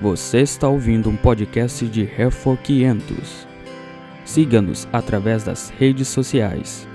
[0.00, 3.46] Você está ouvindo um podcast de Refor 500.
[4.24, 6.88] Siga-nos através das redes sociais.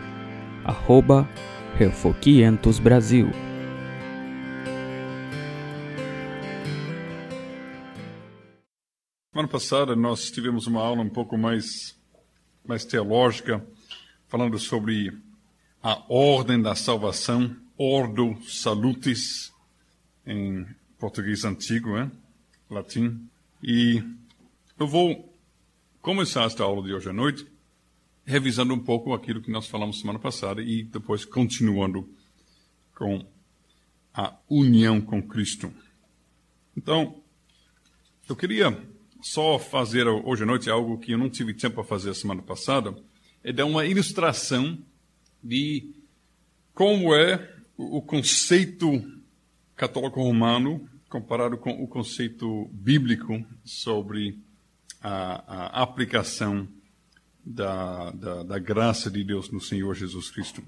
[0.64, 1.30] Arroba
[1.78, 3.30] Refor 500 Brasil.
[9.32, 11.96] Semana passada nós tivemos uma aula um pouco mais,
[12.68, 13.64] mais teológica,
[14.28, 15.16] falando sobre
[15.84, 19.54] a ordem da salvação, ordo salutis,
[20.26, 20.66] em
[20.98, 22.10] português antigo, né?
[22.70, 23.28] Latim.
[23.64, 24.04] E
[24.78, 25.34] eu vou
[26.02, 27.48] começar esta aula de hoje à noite
[28.26, 32.10] revisando um pouco aquilo que nós falamos semana passada e depois continuando
[32.96, 33.26] com
[34.14, 35.72] a união com Cristo.
[36.76, 37.22] Então,
[38.28, 38.76] eu queria
[39.22, 42.96] só fazer hoje à noite algo que eu não tive tempo para fazer semana passada,
[43.44, 44.78] é dar uma ilustração
[45.44, 45.94] de
[46.74, 49.04] como é o conceito
[49.76, 54.38] católico romano comparado com o conceito bíblico sobre
[55.02, 56.68] a, a aplicação
[57.46, 60.62] da, da, da, graça de Deus no Senhor Jesus Cristo.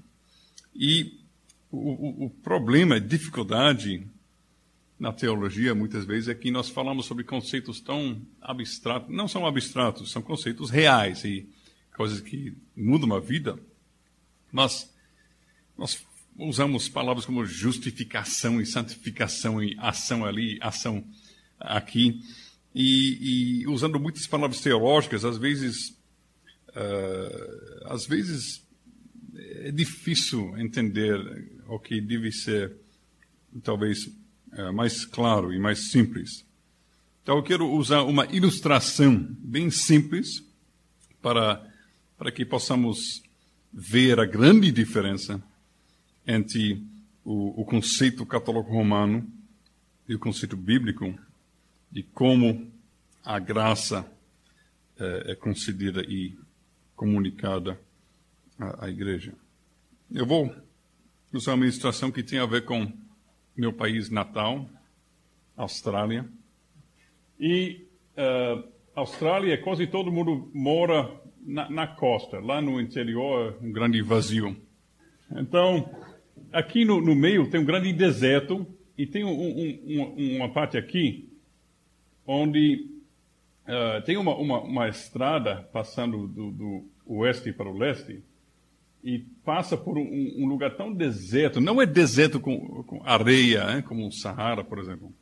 [0.74, 1.20] E
[1.70, 4.06] o, o, problema, a dificuldade
[4.98, 10.10] na teologia, muitas vezes, é que nós falamos sobre conceitos tão abstratos, não são abstratos,
[10.10, 11.46] são conceitos reais e
[11.94, 13.58] coisas que mudam a vida,
[14.50, 14.90] mas
[15.76, 16.06] nós
[16.38, 21.04] usamos palavras como justificação e santificação e ação ali, ação
[21.58, 22.22] aqui,
[22.72, 25.90] e, e usando muitas palavras teológicas, às vezes,
[26.68, 28.62] uh, às vezes
[29.36, 31.18] é difícil entender
[31.66, 32.72] o que deve ser,
[33.64, 36.46] talvez, uh, mais claro e mais simples.
[37.22, 40.42] Então, eu quero usar uma ilustração bem simples
[41.20, 41.62] para,
[42.16, 43.22] para que possamos
[43.72, 45.42] ver a grande diferença
[46.28, 46.84] entre
[47.24, 49.26] o, o conceito católico romano
[50.06, 51.18] e o conceito bíblico
[51.90, 52.70] de como
[53.24, 54.06] a graça
[54.98, 56.38] é, é concedida e
[56.94, 57.80] comunicada
[58.58, 59.32] à, à, igreja.
[60.12, 60.54] Eu vou
[61.32, 62.92] usar uma ilustração que tem a ver com
[63.56, 64.68] meu país natal,
[65.56, 66.28] Austrália.
[67.40, 67.86] E
[68.16, 71.10] uh, Austrália, quase todo mundo mora
[71.40, 74.56] na, na costa, lá no interior, um grande vazio.
[75.30, 75.90] Então,
[76.52, 78.66] aqui no, no, meio tem um grande deserto
[78.96, 81.28] e tem um, um, uma parte aqui
[82.26, 82.86] onde
[83.66, 88.22] uh, tem uma, uma, uma, estrada passando do, do, oeste para o leste
[89.02, 91.60] e passa por um, um lugar tão deserto.
[91.60, 95.12] Não é deserto com, com areia, hein, como o Sahara, por exemplo,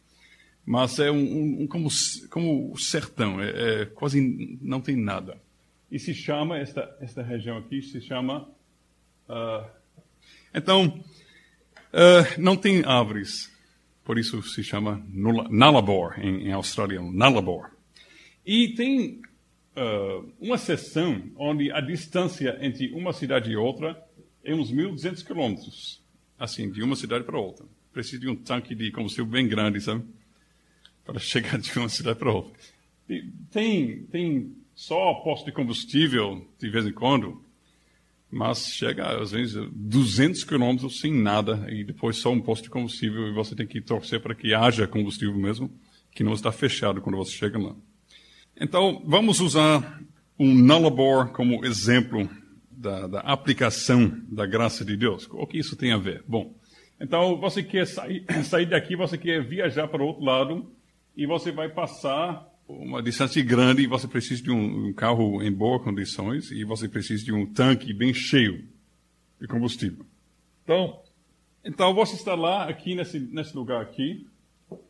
[0.65, 1.89] mas é um, como,
[2.29, 5.39] como sertão, é, é, quase não tem nada.
[5.91, 8.49] E se chama, esta, esta região aqui se chama
[9.29, 9.76] uh,
[10.55, 11.03] então,
[11.93, 13.51] uh, não tem árvores,
[14.05, 17.71] por isso se chama Nullarbor em, em australiano, Nullarbor.
[18.45, 19.21] E tem
[19.77, 24.01] uh, uma seção onde a distância entre uma cidade e outra
[24.45, 26.01] é uns 1.200 quilômetros,
[26.39, 27.67] assim, de uma cidade para outra.
[27.93, 30.05] Precisa de um tanque de combustível bem grande, sabe?
[31.05, 32.53] Para chegar de uma cidade para outra.
[33.51, 37.43] Tem, tem só posto de combustível de vez em quando,
[38.37, 43.27] mas chega às vezes 200 quilômetros sem nada e depois só um posto de combustível
[43.29, 45.71] e você tem que torcer para que haja combustível mesmo,
[46.13, 47.75] que não está fechado quando você chega lá.
[48.61, 50.03] Então, vamos usar
[50.39, 52.29] um Nullarbor como exemplo
[52.71, 55.27] da, da, aplicação da graça de Deus.
[55.31, 56.23] O que isso tem a ver?
[56.29, 56.55] Bom,
[57.01, 60.71] então você quer sair, sair daqui, você quer viajar para o outro lado
[61.17, 65.53] e você vai passar uma distância grande e você precisa de um, um carro em
[65.53, 68.65] boas condições e você precisa de um tanque bem cheio
[69.41, 70.05] de combustível.
[70.65, 71.01] Então,
[71.65, 74.27] então você está lá, aqui nesse, nesse lugar aqui,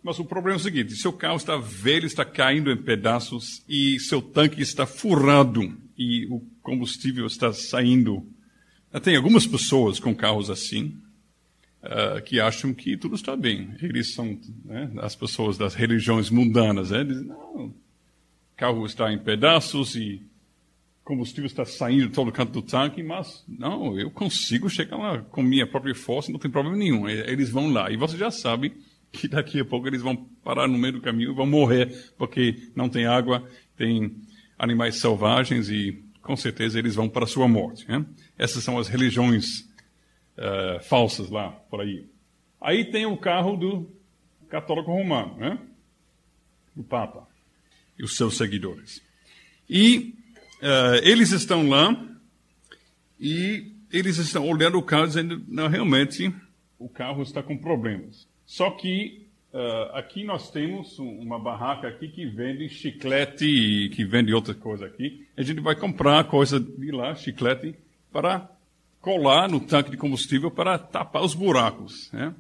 [0.03, 4.01] mas o problema é o seguinte: seu carro está velho, está caindo em pedaços e
[4.01, 8.27] seu tanque está furado e o combustível está saindo.
[9.03, 10.99] Tem algumas pessoas com carros assim
[11.87, 13.75] uh, que acham que tudo está bem.
[13.81, 16.91] Eles são né, as pessoas das religiões mundanas.
[16.91, 17.05] Né?
[17.05, 17.75] Dizem, não, o
[18.57, 20.23] carro está em pedaços e
[21.05, 25.41] combustível está saindo de todo canto do tanque, mas não, eu consigo chegar lá com
[25.41, 27.09] minha própria força, não tem problema nenhum.
[27.09, 27.91] Eles vão lá.
[27.93, 28.73] E você já sabe
[29.13, 32.71] que daqui a pouco eles vão parar no meio do caminho e vão morrer, porque
[32.75, 34.17] não tem água, tem
[34.59, 37.89] animais selvagens e com certeza eles vão para a sua morte.
[37.89, 38.05] Né?
[38.37, 39.69] Essas são as religiões
[40.39, 42.07] uh, falsas lá por aí.
[42.61, 43.91] Aí tem o carro do
[44.49, 45.59] católico romano, né?
[46.75, 47.27] do Papa
[47.99, 49.03] e os seus seguidores.
[49.69, 50.15] E
[50.61, 52.07] uh, eles estão lá
[53.19, 56.33] e eles estão olhando o carro dizendo, não, realmente
[56.79, 58.29] o carro está com problemas.
[58.45, 64.35] Só que uh, aqui nós temos uma barraca aqui que vende chiclete e que vende
[64.35, 65.27] outra coisa aqui.
[65.37, 67.75] A gente vai comprar coisa de lá, chiclete,
[68.13, 68.51] para
[69.07, 72.11] colar no tanque de combustível para tapar os buracos.
[72.13, 72.35] Né?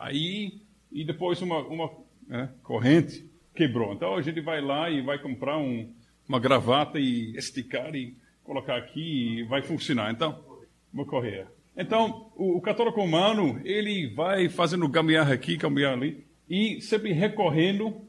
[0.00, 0.54] Aí,
[0.90, 1.90] e depois uma, uma
[2.26, 3.92] né, corrente quebrou.
[3.92, 5.92] Então a gente vai lá e vai comprar um,
[6.26, 10.10] uma gravata e esticar e colocar aqui e vai funcionar.
[10.10, 10.42] Então,
[10.90, 11.46] vou correr.
[11.76, 18.00] Então, o, o católico romano, ele vai fazendo gambiarra aqui, gambiarra ali, e sempre recorrendo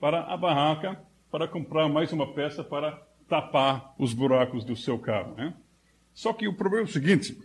[0.00, 1.00] para a barraca
[1.30, 5.36] para comprar mais uma peça para tapar os buracos do seu carro.
[5.36, 5.54] Né?
[6.18, 7.38] Só que o problema é o seguinte: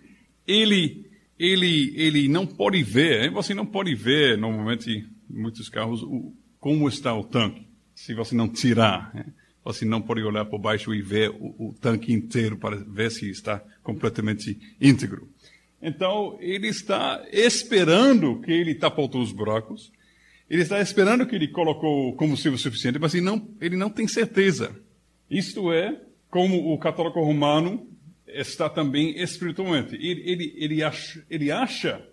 [0.48, 1.06] ele,
[1.38, 6.90] ele, ele não pode ver, você não pode ver, normalmente, em muitos carros, o, como
[6.90, 9.14] está o tanque, se você não tirar.
[9.14, 9.28] Né?
[9.64, 13.30] Você não pode olhar por baixo e ver o, o tanque inteiro para ver se
[13.30, 15.30] está completamente íntegro.
[15.80, 19.92] Então, ele está esperando que ele tapou todos os buracos,
[20.50, 24.76] ele está esperando que ele colocou combustível suficiente, mas ele não, ele não tem certeza.
[25.30, 27.93] Isto é, como o católico romano
[28.34, 29.96] está também espiritualmente.
[29.96, 32.06] Ele, ele, ele, acha, ele acha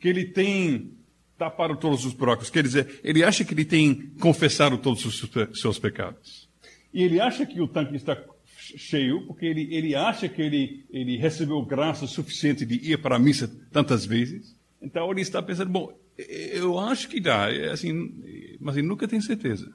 [0.00, 0.92] que ele tem
[1.38, 2.50] tapado todos os buracos.
[2.50, 6.48] Quer dizer, ele acha que ele tem confessado todos os seus pecados.
[6.92, 8.16] E ele acha que o tanque está
[8.56, 13.18] cheio, porque ele, ele acha que ele, ele recebeu graça suficiente de ir para a
[13.18, 14.56] missa tantas vezes.
[14.80, 19.20] Então ele está pensando, bom, eu acho que dá, é assim, mas ele nunca tem
[19.20, 19.70] certeza.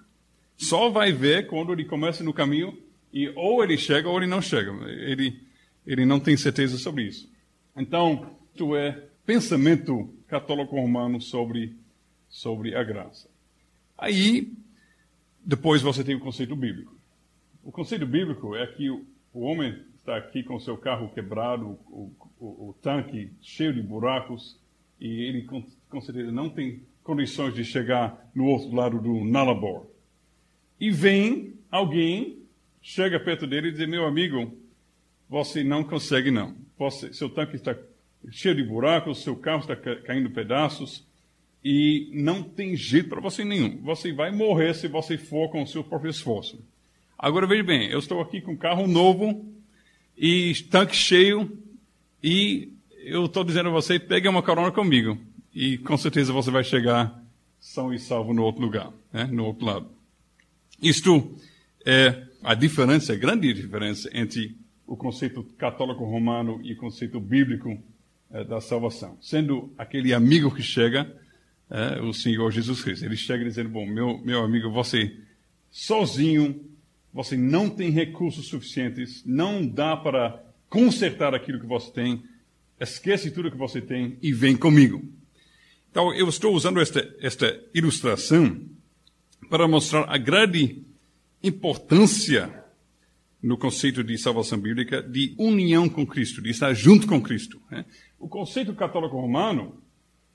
[0.57, 2.77] Só vai ver quando ele começa no caminho
[3.13, 4.71] e ou ele chega ou ele não chega.
[4.89, 5.39] Ele,
[5.85, 7.31] ele não tem certeza sobre isso.
[7.75, 11.75] Então, isso é pensamento católico romano sobre,
[12.29, 13.29] sobre a graça.
[13.97, 14.51] Aí,
[15.43, 16.95] depois você tem o conceito bíblico.
[17.63, 22.69] O conceito bíblico é que o homem está aqui com seu carro quebrado, o, o,
[22.69, 24.59] o tanque cheio de buracos,
[24.99, 29.87] e ele com, com, certeza não tem condições de chegar no outro lado do Nalabor.
[30.79, 32.39] E vem alguém,
[32.81, 34.51] chega perto dele e diz: Meu amigo,
[35.31, 36.53] você não consegue não.
[36.77, 37.73] Você, seu tanque está
[38.29, 41.07] cheio de buracos, seu carro está caindo pedaços
[41.63, 43.81] e não tem jeito para você nenhum.
[43.81, 46.61] Você vai morrer se você for com o seu próprio esforço.
[47.17, 49.45] Agora veja bem, eu estou aqui com um carro novo
[50.17, 51.57] e tanque cheio
[52.21, 55.17] e eu estou dizendo a você, pegue uma carona comigo
[55.55, 57.23] e com certeza você vai chegar
[57.57, 59.29] são e salvo no outro lugar, né?
[59.31, 59.89] no outro lado.
[60.81, 61.37] Isto
[61.85, 64.59] é a diferença, a grande diferença entre
[64.91, 67.81] o conceito católico romano e o conceito bíblico
[68.29, 69.17] é, da salvação.
[69.21, 71.09] Sendo aquele amigo que chega,
[71.69, 73.05] é, o Senhor Jesus Cristo.
[73.05, 75.15] Ele chega dizendo: Bom, meu, meu amigo, você
[75.71, 76.69] sozinho
[77.13, 82.23] você não tem recursos suficientes, não dá para consertar aquilo que você tem,
[82.79, 85.03] esquece tudo que você tem e vem comigo.
[85.89, 88.61] Então, eu estou usando esta, esta ilustração
[89.49, 90.83] para mostrar a grande
[91.43, 92.60] importância
[93.41, 97.59] no conceito de salvação bíblica de união com Cristo, de estar junto com Cristo.
[97.71, 97.85] Né?
[98.19, 99.81] O conceito católico romano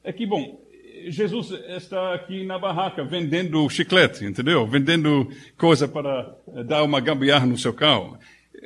[0.03, 0.61] é que, bom,
[1.09, 4.67] Jesus está aqui na barraca vendendo chiclete, entendeu?
[4.67, 8.19] Vendendo coisa para eh, dar uma gambiarra no seu carro.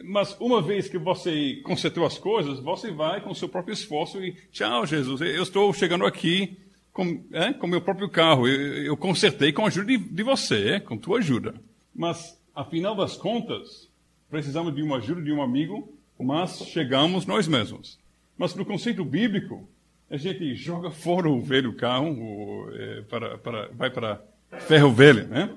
[0.04, 4.32] Mas uma vez que você consertou as coisas, você vai com seu próprio esforço e
[4.52, 6.56] tchau, Jesus, eu estou chegando aqui
[6.92, 8.48] com, é, com meu próprio carro.
[8.48, 11.54] Eu, eu consertei com a ajuda de, de você, com tua ajuda.
[11.94, 13.89] Mas, afinal das contas,
[14.30, 17.98] precisamos de uma ajuda de um amigo, mas chegamos nós mesmos.
[18.38, 19.68] Mas no conceito bíblico,
[20.08, 24.22] a gente joga fora o velho carro, o, é, para, para, vai para
[24.66, 25.54] ferro velho, né?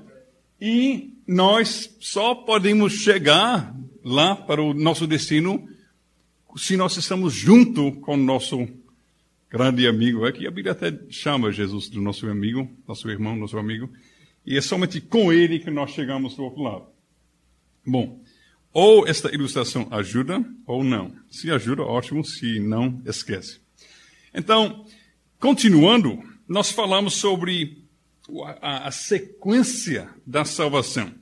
[0.60, 5.68] E nós só podemos chegar lá para o nosso destino
[6.56, 8.68] se nós estamos junto com o nosso
[9.50, 10.26] grande amigo.
[10.26, 13.90] É que a Bíblia até chama Jesus do nosso amigo, nosso irmão, nosso amigo.
[14.46, 16.86] E é somente com ele que nós chegamos do outro lado.
[17.86, 18.22] Bom,
[18.74, 21.14] ou esta ilustração ajuda ou não.
[21.30, 22.26] Se ajuda, ótimo.
[22.26, 23.62] Se não, esquece.
[24.34, 24.86] Então,
[25.40, 27.86] continuando, nós falamos sobre
[28.62, 31.14] a, a sequência da salvação.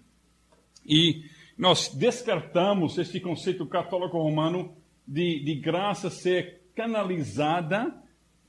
[0.85, 1.25] E
[1.57, 7.93] nós descartamos esse conceito católico romano de, de graça ser canalizada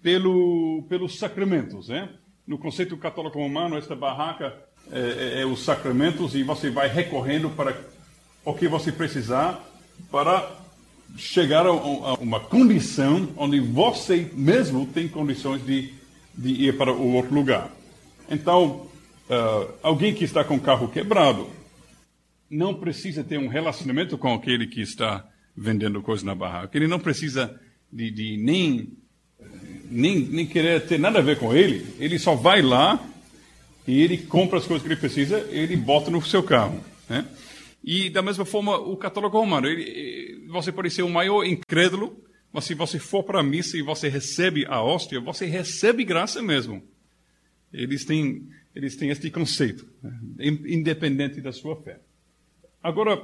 [0.01, 1.89] pelo, pelos sacramentos.
[1.89, 2.09] Né?
[2.47, 4.57] No conceito católico romano, esta barraca
[4.91, 7.73] é, é, é, os sacramentos e você vai recorrendo para
[8.45, 9.63] o que você precisar
[10.11, 10.51] para
[11.17, 11.73] chegar a
[12.15, 15.93] uma condição onde você mesmo tem condições de,
[16.37, 17.71] de ir para o outro lugar.
[18.31, 18.87] Então,
[19.29, 21.49] uh, alguém que está com o carro quebrado
[22.49, 26.77] não precisa ter um relacionamento com aquele que está vendendo coisa na barraca.
[26.77, 27.59] Ele não precisa
[27.91, 28.93] de, de nem,
[29.91, 31.87] nem, nem querer ter nada a ver com ele.
[31.99, 33.03] Ele só vai lá
[33.87, 36.81] e ele compra as coisas que ele precisa, ele bota no seu carro.
[37.09, 37.25] Né?
[37.85, 42.17] E da mesma forma, o católico romano, ele, você pode ser o maior incrédulo,
[42.53, 46.41] mas se você for para a missa e você recebe a hóstia, você recebe graça
[46.43, 46.83] mesmo.
[47.73, 50.15] Eles têm, eles têm este conceito, né?
[50.67, 51.99] independente da sua fé.
[52.83, 53.21] Agora,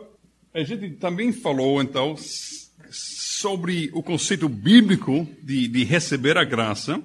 [0.54, 2.16] a gente também falou, então,
[2.90, 7.00] sobre o conceito bíblico de, de receber a graça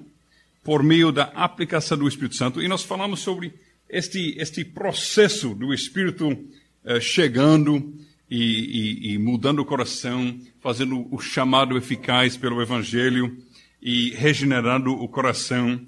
[0.62, 3.52] por meio da aplicação do Espírito Santo, e nós falamos sobre
[3.88, 6.36] este, este processo do Espírito
[6.84, 7.94] uh, chegando
[8.30, 13.36] e, e, e, mudando o coração, fazendo o chamado eficaz pelo Evangelho
[13.80, 15.80] e regenerando o coração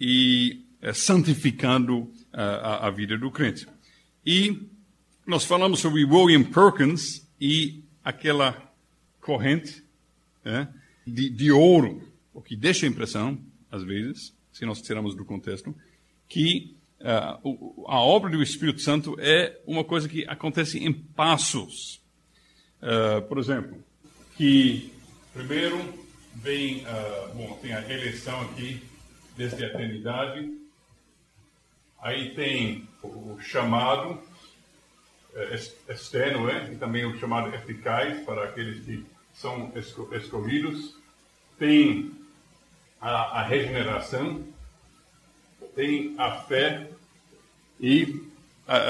[0.00, 3.66] e uh, santificando uh, a, a, vida do crente.
[4.24, 4.68] E
[5.26, 8.72] nós falamos sobre William Perkins e aquela
[9.20, 9.82] corrente
[10.44, 10.68] né,
[11.06, 12.02] de, de ouro,
[12.34, 13.38] o que deixa a impressão,
[13.70, 15.74] às vezes, se nós tiramos do contexto,
[16.28, 22.00] que uh, a obra do Espírito Santo é uma coisa que acontece em passos.
[22.80, 23.82] Uh, por exemplo,
[24.36, 24.92] que
[25.32, 25.78] primeiro
[26.34, 28.82] vem, uh, bom, tem a eleição aqui
[29.36, 30.50] desde a eternidade,
[32.00, 34.20] aí tem o chamado
[35.88, 36.72] externo, é?
[36.72, 39.72] e também o chamado eficaz para aqueles que são
[40.12, 40.94] escolhidos,
[41.58, 42.12] tem
[43.00, 44.44] a, a regeneração,
[45.74, 46.91] tem a fé
[47.82, 48.22] e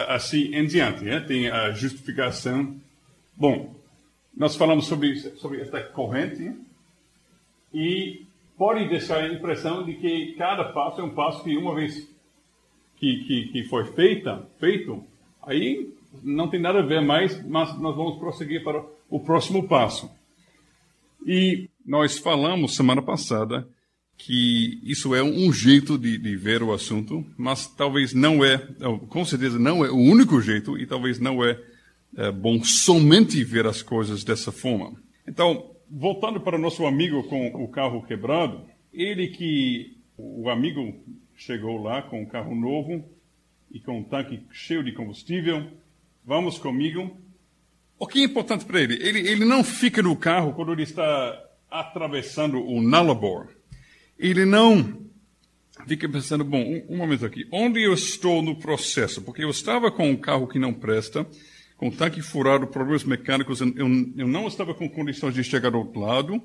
[0.08, 1.02] assim em diante.
[1.02, 1.20] Né?
[1.20, 2.76] Tem a justificação.
[3.34, 3.75] Bom,
[4.37, 6.54] nós falamos sobre, sobre esta corrente
[7.72, 12.08] e pode deixar a impressão de que cada passo é um passo que uma vez
[12.96, 15.02] que, que, que foi feita, feito,
[15.42, 15.90] aí
[16.22, 20.11] não tem nada a ver mais, mas nós vamos prosseguir para o próximo passo.
[21.26, 23.66] E nós falamos semana passada
[24.16, 28.59] que isso é um jeito de, de, ver o assunto, mas talvez não é,
[29.09, 31.61] com certeza não é o único jeito e talvez não é,
[32.16, 34.92] é bom somente ver as coisas dessa forma.
[35.26, 40.95] Então, voltando para o nosso amigo com o carro quebrado, ele que o amigo
[41.37, 43.04] chegou lá com um carro novo
[43.73, 45.66] e com um tanque cheio de combustível,
[46.25, 47.16] vamos comigo.
[47.99, 48.95] O que é importante para ele?
[48.95, 49.28] ele?
[49.28, 53.49] Ele não fica no carro quando ele está atravessando o Nullarbor
[54.22, 55.02] ele não
[55.86, 59.20] fica pensando, bom, um, um, momento aqui, onde eu estou no processo?
[59.20, 61.26] Porque eu estava com um carro que não presta,
[61.76, 63.74] com tanque furado, problemas mecânicos, eu,
[64.16, 66.40] eu não estava com condições de chegar do outro lado.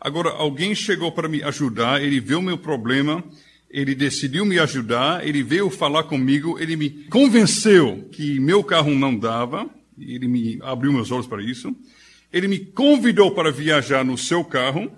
[0.00, 3.22] Agora, alguém chegou para me ajudar, ele viu o meu problema,
[3.70, 9.14] ele decidiu me ajudar, ele veio falar comigo, ele me convenceu que meu carro não
[9.14, 11.76] dava, ele me abriu meus olhos para isso.
[12.32, 14.90] Ele me convidou para viajar no seu carro,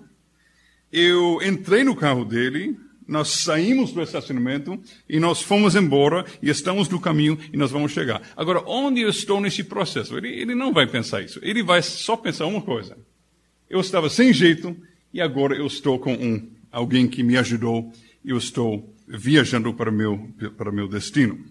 [0.95, 6.87] eu entrei no carro dele, nós saímos do estacionamento e nós fomos embora e estamos
[6.87, 8.21] no caminho e nós vamos chegar.
[8.35, 10.17] Agora, onde eu estou nesse processo?
[10.17, 11.39] Ele, ele não vai pensar isso.
[11.43, 12.97] Ele vai só pensar uma coisa.
[13.69, 14.75] Eu estava sem jeito
[15.13, 17.91] e agora eu estou com um, alguém que me ajudou
[18.23, 21.43] e eu estou viajando para meu para meu destino.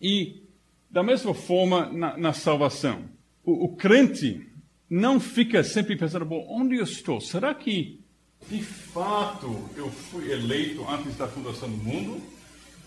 [0.00, 0.42] E
[0.90, 3.04] da mesma forma na, na salvação,
[3.44, 4.40] o, o crente
[4.88, 7.20] não fica sempre pensando, bom, onde eu estou?
[7.20, 8.00] Será que
[8.48, 12.22] de fato eu fui eleito antes da fundação do mundo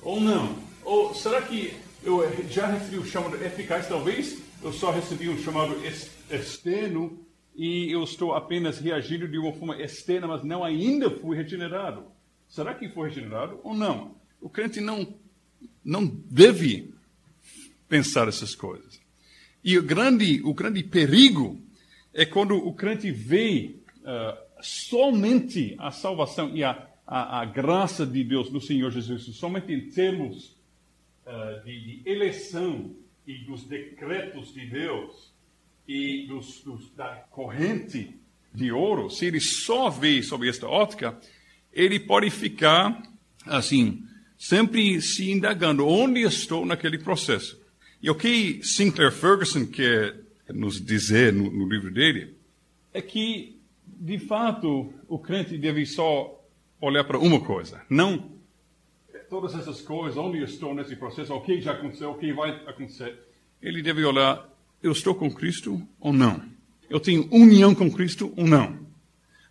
[0.01, 0.55] ou não?
[0.83, 1.73] Ou será que
[2.03, 3.87] eu já recebi o chamado eficaz?
[3.87, 5.75] Talvez eu só recebi o chamado
[6.29, 7.19] externo
[7.55, 12.05] e eu estou apenas reagindo de uma forma externa, mas não ainda fui regenerado.
[12.47, 14.15] Será que foi regenerado ou não?
[14.41, 15.13] O crente não,
[15.83, 16.93] não deve
[17.87, 18.99] pensar essas coisas.
[19.63, 21.59] E o grande, o grande perigo
[22.13, 28.23] é quando o crente vê uh, somente a salvação e a, a, a, graça de
[28.23, 30.55] Deus, do Senhor Jesus, somente em termos
[31.25, 35.33] uh, de, de, eleição e dos decretos de Deus
[35.87, 38.15] e dos, dos, da corrente
[38.53, 41.19] de ouro, se ele só vê sobre esta ótica,
[41.71, 43.01] ele pode ficar
[43.45, 44.03] assim,
[44.37, 47.59] sempre se indagando onde estou naquele processo.
[48.01, 50.15] E o que Sinclair Ferguson quer
[50.49, 52.35] nos dizer no, no livro dele
[52.93, 53.58] é que
[53.99, 56.39] de fato, o crente deve só
[56.81, 58.39] olhar para uma coisa, não
[59.29, 62.49] todas essas coisas, onde eu estou nesse processo, o que já aconteceu, o que vai
[62.65, 63.15] acontecer.
[63.61, 64.49] Ele deve olhar,
[64.81, 66.41] eu estou com Cristo ou não?
[66.89, 68.79] Eu tenho união com Cristo ou não?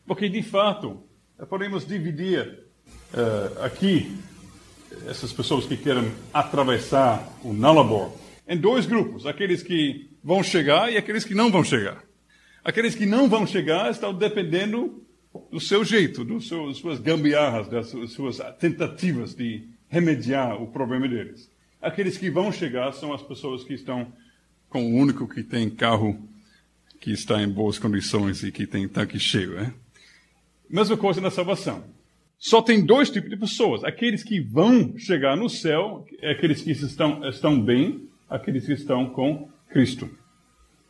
[0.05, 1.01] Porque, de fato,
[1.49, 2.65] podemos dividir
[3.15, 4.19] uh, aqui
[5.07, 8.13] essas pessoas que querem atravessar o Nullarbor
[8.49, 12.03] em dois grupos, aqueles que vão chegar e aqueles que não vão chegar.
[12.69, 15.03] Aqueles que não vão chegar estão dependendo
[15.51, 16.45] do seu jeito, das
[16.77, 21.51] suas gambiarras, das suas tentativas de remediar o problema deles.
[21.81, 24.13] Aqueles que vão chegar são as pessoas que estão
[24.69, 26.23] com o único que tem carro
[27.01, 29.55] que está em boas condições e que tem tanque cheio.
[29.55, 29.73] Né?
[30.69, 31.83] Mesma coisa na salvação.
[32.39, 37.27] Só tem dois tipos de pessoas: aqueles que vão chegar no céu, aqueles que estão,
[37.27, 40.11] estão bem, aqueles que estão com Cristo.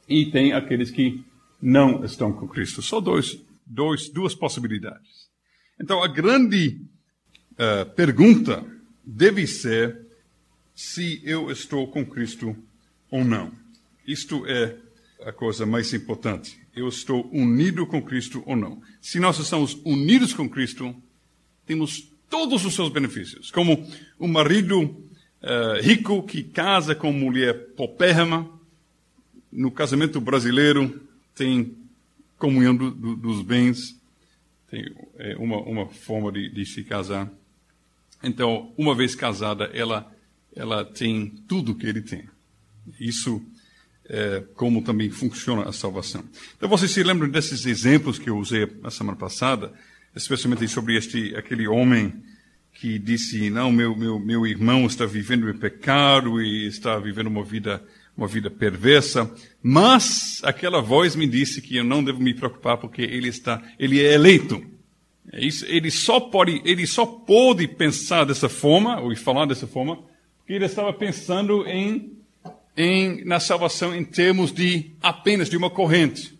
[0.08, 1.24] E tem aqueles que
[1.60, 2.82] não estão com Cristo.
[2.82, 5.28] Só dois, dois, duas possibilidades.
[5.80, 6.80] Então, a grande
[7.52, 8.64] uh, pergunta
[9.04, 10.06] deve ser
[10.74, 12.56] se eu estou com Cristo
[13.10, 13.52] ou não.
[14.06, 14.76] Isto é
[15.24, 16.58] a coisa mais importante.
[16.74, 18.80] Eu estou unido com Cristo ou não.
[19.00, 20.94] Se nós estamos unidos com Cristo,
[21.66, 23.50] temos todos os seus benefícios.
[23.50, 23.86] Como
[24.20, 28.48] um marido uh, rico que casa com mulher popérrima,
[29.50, 31.07] no casamento brasileiro
[31.38, 31.76] tem
[32.36, 33.98] comunhão do, do, dos bens,
[34.70, 34.84] tem
[35.16, 37.30] é, uma, uma forma de, de se casar.
[38.22, 40.12] Então, uma vez casada, ela,
[40.54, 42.28] ela tem tudo que ele tem.
[42.98, 43.42] Isso
[44.08, 46.24] é como também funciona a salvação.
[46.56, 49.72] Então, vocês se lembram desses exemplos que eu usei na semana passada,
[50.16, 52.12] especialmente sobre este, aquele homem
[52.72, 57.44] que disse, não, meu, meu, meu irmão está vivendo em pecado e está vivendo uma
[57.44, 57.84] vida,
[58.18, 59.30] uma vida perversa,
[59.62, 64.04] mas aquela voz me disse que eu não devo me preocupar porque ele está, ele
[64.04, 64.60] é eleito.
[65.32, 69.96] É ele só pode, ele só pode pensar dessa forma, ou falar dessa forma,
[70.38, 72.18] porque ele estava pensando em,
[72.76, 76.36] em, na salvação em termos de apenas de uma corrente.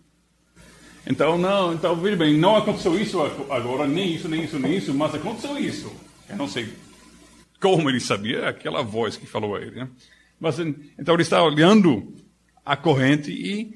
[1.07, 4.93] Então, não, então, veja bem, não aconteceu isso agora, nem isso, nem isso, nem isso,
[4.93, 5.91] mas aconteceu isso.
[6.27, 6.67] Eu não sei
[7.59, 9.75] como ele sabia, aquela voz que falou a ele.
[9.75, 9.89] Né?
[10.39, 12.13] Mas, então, ele está olhando
[12.65, 13.75] a corrente e,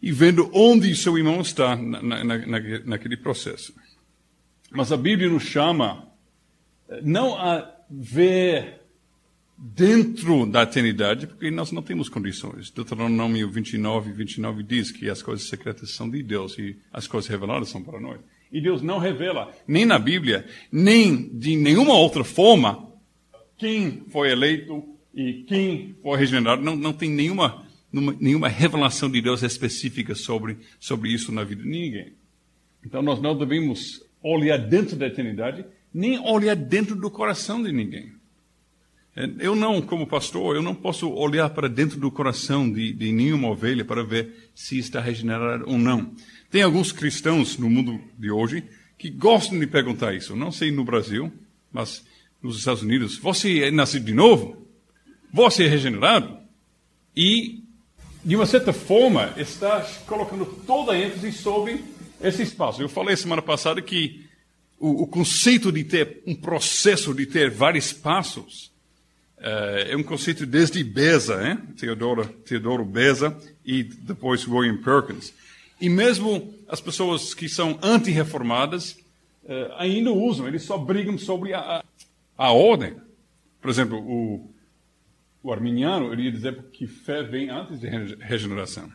[0.00, 3.74] e vendo onde seu irmão está na, na, na, naquele processo.
[4.70, 6.08] Mas a Bíblia nos chama
[6.88, 8.80] eh, não a ver
[9.58, 12.70] dentro da eternidade, porque nós não temos condições.
[12.70, 17.68] Deuteronômio 29, 29 diz que as coisas secretas são de Deus e as coisas reveladas
[17.68, 18.18] são para nós.
[18.50, 22.90] E Deus não revela, nem na Bíblia, nem de nenhuma outra forma,
[23.56, 26.62] quem foi eleito e quem foi regenerado.
[26.62, 27.66] Não, não tem nenhuma,
[28.20, 32.12] nenhuma revelação de Deus específica sobre, sobre isso na vida de ninguém.
[32.84, 38.12] Então nós não devemos olhar dentro da eternidade, nem olhar dentro do coração de ninguém.
[39.14, 43.12] É, eu não, como pastor, eu não posso olhar para dentro do coração de, de
[43.12, 46.14] nenhuma ovelha para ver se está regenerada ou não.
[46.50, 48.64] Tem alguns cristãos no mundo de hoje
[48.96, 50.34] que gostam de perguntar isso.
[50.34, 51.30] Não sei no Brasil,
[51.70, 52.04] mas
[52.42, 53.18] nos Estados Unidos.
[53.18, 54.61] Você é nascido de novo?
[55.32, 56.36] Você é regenerado?
[57.16, 57.64] E,
[58.22, 61.82] de uma certa forma, está colocando toda a ênfase sobre
[62.20, 62.82] esse espaço.
[62.82, 64.26] Eu falei semana passada que
[64.78, 68.70] o, o conceito de ter um processo, de ter vários passos,
[69.38, 71.58] uh, é um conceito desde Beza?
[71.78, 75.32] Teodoro, Teodoro Beza e depois William Perkins.
[75.80, 78.98] E mesmo as pessoas que são anti-reformadas
[79.44, 81.84] uh, ainda usam, eles só brigam sobre a, a,
[82.36, 82.94] a ordem.
[83.62, 84.51] Por exemplo, o,
[85.42, 87.88] o arminiano iria dizer que fé vem antes de
[88.20, 88.90] regeneração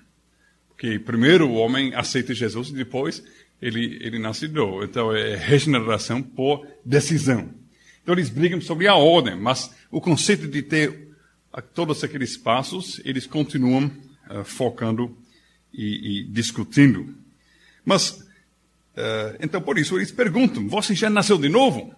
[0.78, 3.24] que primeiro o homem aceita Jesus e depois
[3.62, 4.84] ele, ele nasce de.
[4.84, 7.50] Então é regeneração por decisão.
[8.04, 11.08] Então eles brigam sobre a ordem, mas o conceito de ter
[11.74, 13.92] todos aqueles passos, eles continuam
[14.30, 15.18] uh, focando
[15.74, 17.16] e, e, discutindo.
[17.84, 21.94] Mas, uh, então por isso eles perguntam: Você já nasceu de novo?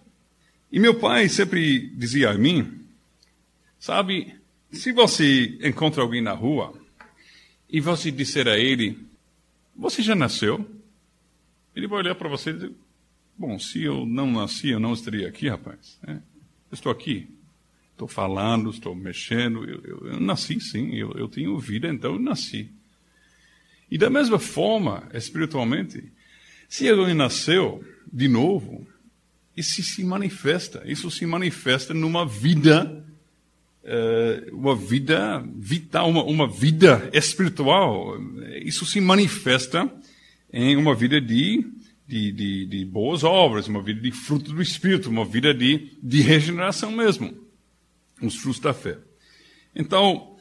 [0.72, 2.86] E meu pai sempre dizia a mim:
[3.78, 4.39] Sabe,
[4.72, 6.74] se você encontra alguém na rua
[7.70, 8.98] e você disser a ele:
[9.76, 10.70] Você já nasceu?
[11.76, 12.72] Ele vai olhar para você e dizer:
[13.38, 16.00] Bom, se eu não nasci, eu não estaria aqui, rapaz.
[16.08, 16.18] É,
[16.72, 17.28] estou aqui.
[17.92, 19.64] Estou falando, estou mexendo.
[19.66, 20.96] Eu, eu, eu nasci, sim.
[20.96, 22.72] Eu, eu tenho vida, então eu nasci.
[23.92, 26.12] E da mesma forma, espiritualmente,
[26.68, 28.88] se alguém nasceu de novo,
[29.58, 30.84] isso se manifesta.
[30.86, 33.04] Isso se manifesta numa vida
[34.52, 38.18] uma vida vital, uma, uma vida espiritual.
[38.64, 39.92] Isso se manifesta
[40.52, 41.66] em uma vida de,
[42.08, 46.22] de, de, de, boas obras, uma vida de fruto do Espírito, uma vida de, de
[46.22, 47.34] regeneração mesmo.
[48.22, 48.98] Os frutos da fé.
[49.76, 50.36] Então,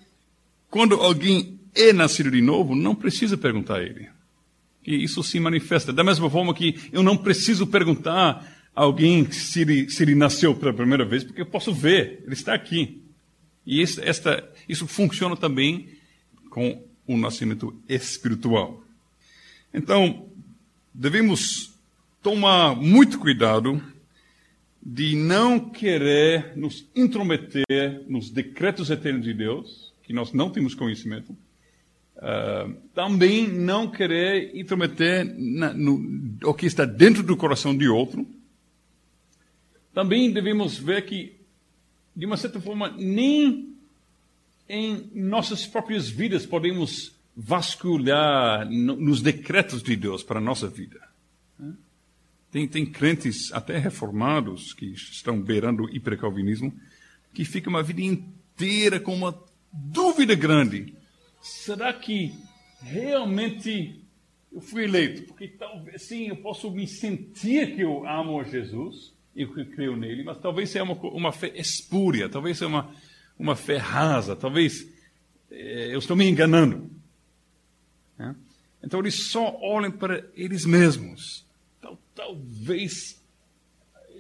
[0.71, 4.09] quando alguém é nascido de novo, não precisa perguntar a ele.
[4.87, 5.93] E isso se manifesta.
[5.93, 10.55] Da mesma forma que eu não preciso perguntar a alguém se ele, se ele nasceu
[10.55, 13.08] pela primeira vez, porque eu posso ver, ele está aqui.
[13.71, 15.91] E esta, isso funciona também
[16.49, 18.83] com o nascimento espiritual.
[19.75, 20.27] Então,
[20.95, 21.71] devemos
[22.23, 23.83] tomar muito cuidado
[24.83, 31.37] de não querer nos intrometer nos decretos eternos de Deus, que nós não temos conhecimento.
[32.17, 38.27] Uh, também não querer intrometer na, no o que está dentro do coração de outro.
[39.93, 41.38] Também devemos ver que,
[42.19, 43.77] de uma certa forma, nem
[44.69, 51.01] em nossas próprias vidas podemos vasculhar no, nos decretos de Deus para a nossa vida.
[52.51, 56.73] Tem, tem crentes, até reformados, que estão beirando o hipercalvinismo,
[57.33, 59.41] que ficam uma vida inteira com uma
[59.73, 60.93] dúvida grande.
[61.41, 62.35] Será que
[62.81, 64.03] realmente
[64.51, 65.23] eu fui eleito?
[65.23, 69.97] Porque talvez, sim, eu posso me sentir que eu amo a Jesus e que creio
[69.97, 72.95] nele, mas talvez seja uma, uma fé espúria, talvez seja uma,
[73.39, 74.89] uma fé rasa, talvez
[75.51, 76.91] eh, eu estou me enganando.
[78.19, 78.35] É?
[78.83, 81.49] Então eles só olham para eles mesmos
[82.19, 83.23] talvez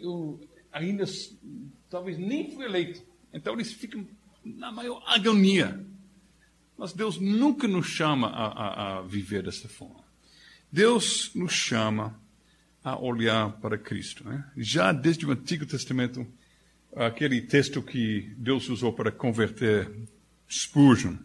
[0.00, 1.04] eu ainda
[1.90, 3.02] talvez nem fui eleito.
[3.32, 4.06] Então eles ficam
[4.44, 5.84] na maior agonia.
[6.76, 10.04] Mas Deus nunca nos chama a, a, a viver dessa forma.
[10.70, 12.18] Deus nos chama
[12.92, 14.28] a olhar para Cristo.
[14.28, 14.44] Né?
[14.56, 16.26] Já desde o Antigo Testamento,
[16.94, 19.90] aquele texto que Deus usou para converter
[20.50, 21.16] Spurgeon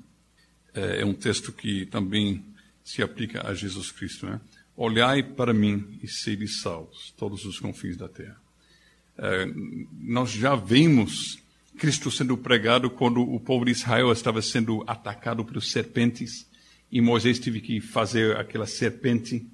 [0.73, 2.43] é, é um texto que também
[2.83, 4.25] se aplica a Jesus Cristo.
[4.25, 4.41] Né?
[4.75, 8.41] Olhai para mim e sede salvos, todos os confins da terra.
[9.17, 9.45] É,
[9.99, 11.39] nós já vimos
[11.77, 16.47] Cristo sendo pregado quando o povo de Israel estava sendo atacado por serpentes
[16.91, 19.45] e Moisés teve que fazer aquela serpente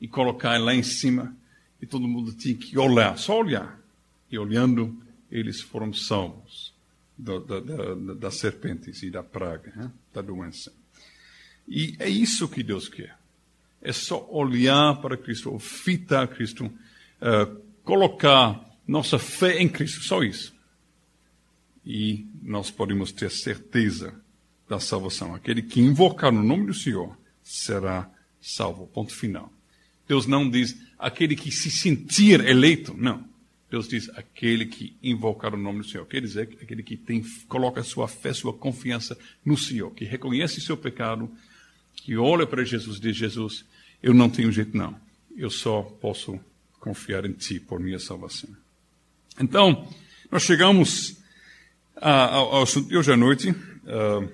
[0.00, 1.34] e colocar lá em cima
[1.82, 3.78] e todo mundo tinha que olhar, só olhar.
[4.30, 4.96] E olhando,
[5.30, 6.72] eles foram salvos
[7.18, 9.92] da, da, da, das serpentes e da praga, né?
[10.14, 10.72] da doença.
[11.68, 13.20] E é isso que Deus quer
[13.82, 20.54] é só olhar para Cristo, fitar Cristo, uh, colocar nossa fé em Cristo, só isso.
[21.84, 24.14] E nós podemos ter certeza
[24.68, 25.34] da salvação.
[25.34, 28.08] Aquele que invocar no nome do Senhor será
[28.40, 28.86] salvo.
[28.86, 29.52] Ponto final.
[30.12, 33.26] Deus não diz aquele que se sentir eleito, não.
[33.70, 36.04] Deus diz aquele que invocar o nome do Senhor.
[36.04, 40.76] Quer dizer, aquele que tem, coloca sua fé, sua confiança no Senhor, que reconhece seu
[40.76, 41.30] pecado,
[41.94, 43.64] que olha para Jesus e diz: Jesus,
[44.02, 44.94] eu não tenho jeito, não.
[45.34, 46.38] Eu só posso
[46.78, 48.50] confiar em Ti por minha salvação.
[49.40, 49.88] Então,
[50.30, 51.16] nós chegamos
[51.96, 53.48] ao, assunto de hoje à noite.
[53.48, 54.28] Uh,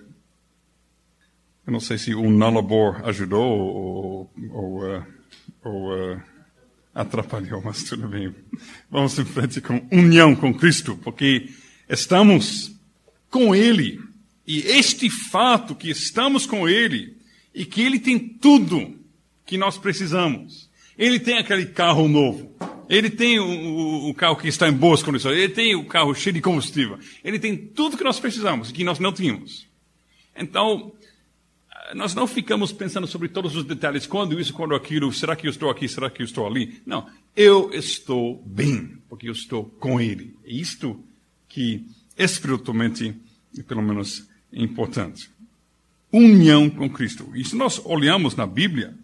[1.64, 5.17] eu não sei se o Nalabor ajudou ou, ou, uh,
[5.64, 6.22] ou uh,
[6.94, 8.34] atrapalhou, mas tudo bem.
[8.90, 11.48] Vamos em frente com união com Cristo, porque
[11.88, 12.72] estamos
[13.30, 14.00] com Ele.
[14.46, 17.16] E este fato que estamos com Ele
[17.54, 18.98] e que Ele tem tudo
[19.44, 20.68] que nós precisamos.
[20.96, 22.56] Ele tem aquele carro novo.
[22.88, 25.36] Ele tem o, o, o, carro que está em boas condições.
[25.36, 26.98] Ele tem o carro cheio de combustível.
[27.22, 29.66] Ele tem tudo que nós precisamos e que nós não tínhamos.
[30.34, 30.92] Então,
[31.94, 34.06] nós não ficamos pensando sobre todos os detalhes.
[34.06, 35.12] Quando isso, quando aquilo.
[35.12, 35.88] Será que eu estou aqui?
[35.88, 36.80] Será que eu estou ali?
[36.84, 37.06] Não.
[37.34, 40.36] Eu estou bem, porque eu estou com Ele.
[40.44, 41.02] É isto
[41.48, 41.84] que
[42.16, 43.14] espiritualmente,
[43.66, 45.30] pelo menos, é importante.
[46.12, 47.30] União com Cristo.
[47.34, 48.94] E se nós olhamos na Bíblia,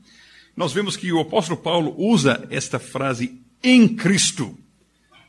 [0.57, 4.59] nós vemos que o apóstolo Paulo usa esta frase em Cristo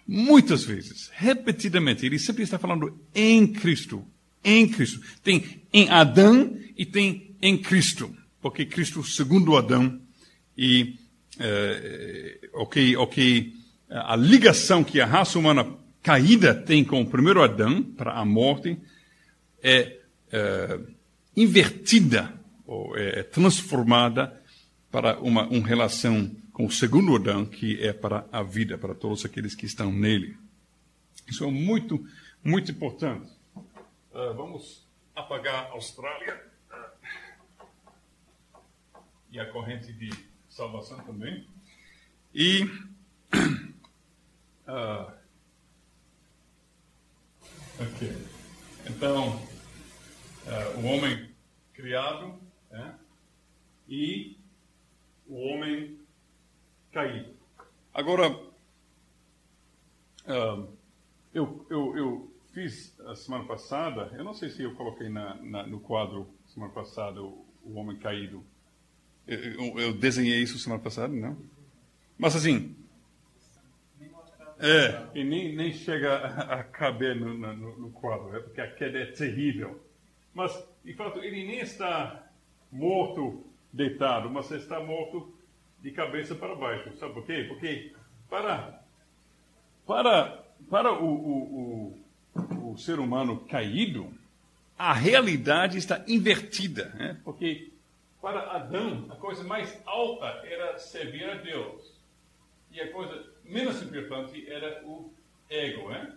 [0.07, 2.05] muitas vezes, repetidamente.
[2.05, 4.03] Ele sempre está falando em Cristo,
[4.43, 5.01] em Cristo.
[5.23, 9.99] Tem em Adão e tem em Cristo, porque Cristo segundo Adão
[10.57, 10.97] e
[11.39, 13.53] é, ok, ok,
[13.89, 15.67] a ligação que a raça humana
[16.01, 18.77] caída tem com o primeiro Adão para a morte
[19.61, 19.99] é,
[20.31, 20.79] é
[21.35, 22.33] invertida
[22.65, 24.41] ou é transformada
[24.91, 29.25] para uma, uma relação com o segundo Adão, que é para a vida, para todos
[29.25, 30.37] aqueles que estão nele.
[31.27, 32.07] Isso é muito,
[32.43, 33.27] muito importante.
[33.55, 36.41] Uh, vamos apagar a Austrália
[39.35, 40.09] e a corrente de
[40.47, 41.45] salvação também.
[42.33, 42.63] E
[44.63, 45.11] uh,
[47.83, 48.27] ok.
[48.87, 49.45] Então,
[50.77, 51.35] o homem
[51.73, 52.39] criado
[52.71, 52.93] é,
[53.89, 54.37] e
[55.27, 55.99] o homem
[56.93, 57.35] caído.
[57.93, 58.31] Agora,
[60.27, 60.77] uh,
[61.33, 65.67] eu, eu, eu, fiz a semana passada, eu não sei se eu coloquei na, na,
[65.67, 68.45] no quadro semana passada o, o homem caído.
[69.27, 71.37] Eu, eu, desenhei isso semana passada, não?
[72.17, 72.75] Mas assim.
[74.59, 78.99] É, e nem, nem chega a, caber no, no, no, quadro, é porque a queda
[78.99, 79.81] é terrível.
[80.33, 82.23] Mas, de fato, ele nem está
[82.71, 85.33] morto deitado, mas está morto
[85.81, 86.95] de cabeça para baixo.
[86.97, 87.45] Sabe por quê?
[87.49, 87.93] Porque
[88.29, 88.81] para,
[89.85, 92.03] para para o, o,
[92.35, 94.11] o, o ser humano caído,
[94.77, 97.17] a realidade está invertida, né?
[97.23, 97.71] porque
[98.25, 101.93] para Adão a coisa mais alta era servir a Deus
[102.71, 105.13] e a coisa menos importante era o
[105.47, 106.11] ego, né?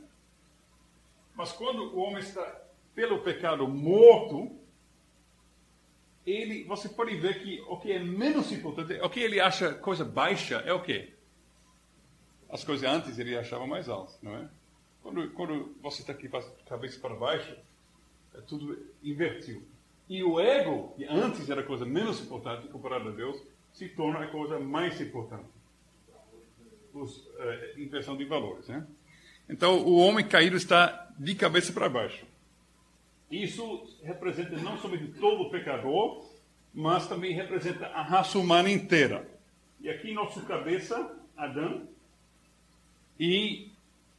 [1.35, 2.62] Mas quando o homem está
[2.94, 4.59] pelo pecado morto,
[6.25, 10.03] ele, você pode ver que o que é menos importante, o que ele acha coisa
[10.03, 11.12] baixa é o quê?
[12.49, 14.49] As coisas antes ele achava mais altas, não é?
[15.03, 16.27] Quando, quando você está aqui
[16.64, 17.55] cabeça para baixo,
[18.35, 19.62] é tudo invertido.
[20.09, 23.40] E o ego, que antes era a coisa menos importante comparado a Deus,
[23.73, 25.49] se torna a coisa mais importante.
[26.94, 28.87] Os, é, inversão de valores, né?
[29.49, 32.27] Então, o homem caído está de cabeça para baixo.
[33.31, 36.25] Isso representa não somente todo pecador,
[36.73, 39.29] mas também representa a raça humana inteira.
[39.81, 41.87] E aqui nossa cabeça, Adão,
[43.18, 43.71] e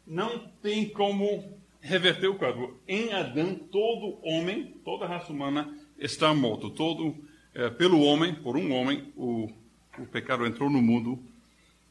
[0.05, 2.79] não tem como reverter o quadro.
[2.87, 6.69] Em Adão, todo homem, toda a raça humana está morto.
[6.69, 7.15] Todo,
[7.53, 9.49] é, pelo homem, por um homem, o,
[9.97, 11.21] o pecado entrou no mundo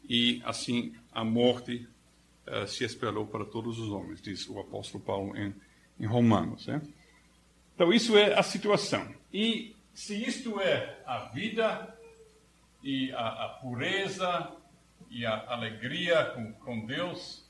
[0.09, 1.87] e assim a morte
[2.47, 5.55] uh, se espalhou para todos os homens, diz o apóstolo Paulo em,
[6.01, 6.67] em Romanos.
[6.67, 6.81] Né?
[7.75, 9.07] Então, isso é a situação.
[9.33, 11.97] E se isto é a vida
[12.83, 14.53] e a, a pureza
[15.11, 17.45] e a alegria com, com Deus,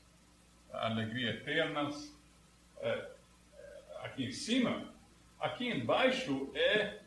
[0.71, 1.89] a alegria eterna,
[2.81, 3.09] é,
[4.03, 4.93] aqui em cima,
[5.39, 6.97] aqui embaixo é.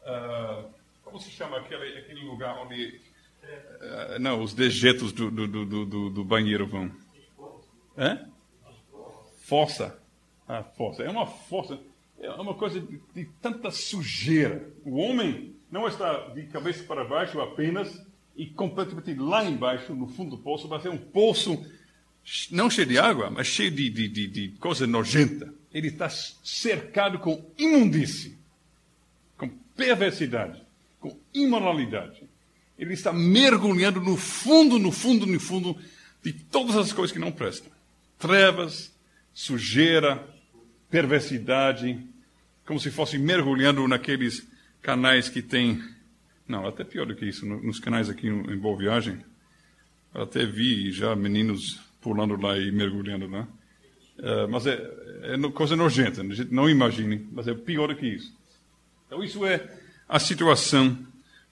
[0.00, 0.68] Uh,
[1.02, 3.00] como se chama aquele, aquele lugar onde.
[3.42, 6.90] Uh, não, os dejetos do, do, do, do, do banheiro vão.
[7.96, 8.18] É?
[9.42, 9.98] Força.
[10.48, 11.02] A força.
[11.02, 11.78] É uma força.
[12.18, 14.68] É uma coisa de, de tanta sujeira.
[14.84, 18.04] O homem não está de cabeça para baixo apenas
[18.36, 21.64] e completamente lá embaixo, no fundo do poço, vai ser um poço
[22.50, 25.52] não cheio de água, mas cheio de, de, de, de coisa nojenta.
[25.74, 28.38] Ele está cercado com imundície,
[29.36, 30.62] com perversidade,
[31.00, 32.22] com imoralidade.
[32.78, 35.76] Ele está mergulhando no fundo, no fundo, no fundo
[36.22, 37.74] de todas as coisas que não prestam
[38.18, 38.90] trevas,
[39.34, 40.26] sujeira,
[40.90, 41.98] perversidade,
[42.64, 44.48] como se fosse mergulhando naqueles
[44.80, 45.82] canais que tem.
[46.48, 49.22] Não, até pior do que isso, nos canais aqui em Boa Viagem.
[50.14, 53.46] Eu até vi já meninos pulando lá e mergulhando lá.
[54.18, 54.74] Uh, mas é,
[55.22, 58.32] é, coisa nojenta, não imagine, mas é pior do que isso.
[59.06, 59.68] Então, isso é
[60.08, 60.96] a situação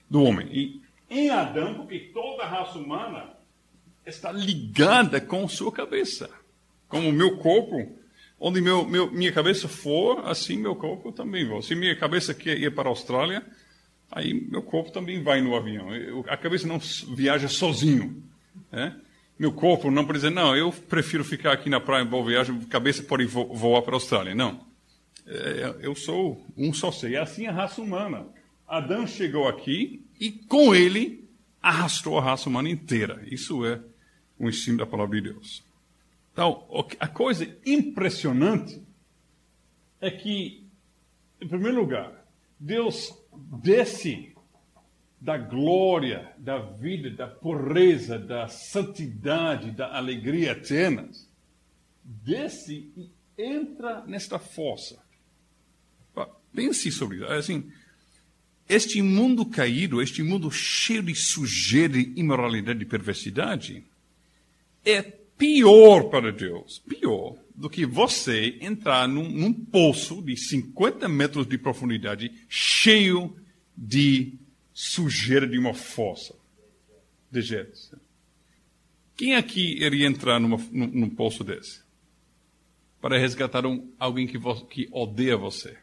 [0.09, 0.47] do homem.
[0.51, 3.33] E em Adão, porque toda a raça humana
[4.05, 6.29] está ligada com sua cabeça
[6.93, 7.91] como o meu corpo,
[8.39, 11.59] onde meu, meu, minha cabeça for, assim meu corpo também vai.
[11.63, 13.43] Se minha cabeça quer ir para a Austrália,
[14.11, 15.87] aí meu corpo também vai no avião.
[16.27, 18.23] A cabeça não viaja sozinho.
[18.71, 18.95] Né?
[19.37, 22.59] Meu corpo não pode dizer, não, eu prefiro ficar aqui na praia em boa viagem,
[22.61, 24.35] cabeça pode vo voar para a Austrália.
[24.35, 24.65] Não.
[25.25, 27.11] É, eu sou um só ser.
[27.11, 28.27] E assim a raça humana.
[28.67, 31.27] Adão chegou aqui e com ele
[31.61, 33.23] arrastou a raça humana inteira.
[33.25, 33.79] Isso é
[34.37, 35.63] o ensino da palavra de Deus.
[36.31, 36.67] Então,
[36.99, 38.81] a coisa impressionante
[40.01, 40.67] é que,
[41.39, 42.25] em primeiro lugar,
[42.59, 43.13] Deus
[43.61, 44.32] desce
[45.23, 51.09] da glória, da vida, da pureza, da santidade, da alegria eterna,
[52.03, 55.01] desce e entra nesta fossa.
[56.53, 57.25] Pense sobre isso.
[57.27, 57.71] Assim,
[58.67, 63.81] este mundo caído, este mundo cheio de sujeira, de imoralidade e perversidade,
[64.83, 71.47] é pior para Deus, pior do que você entrar num, num poço de 50 metros
[71.47, 73.33] de profundidade cheio
[73.75, 74.37] de
[74.73, 76.35] sujeira de uma fossa.
[77.31, 77.99] De jeito.
[79.15, 81.83] Quem aqui iria entrar numa, num, num, poço desse?
[82.99, 85.77] Para resgatar um, alguém que, vo, que odeia você.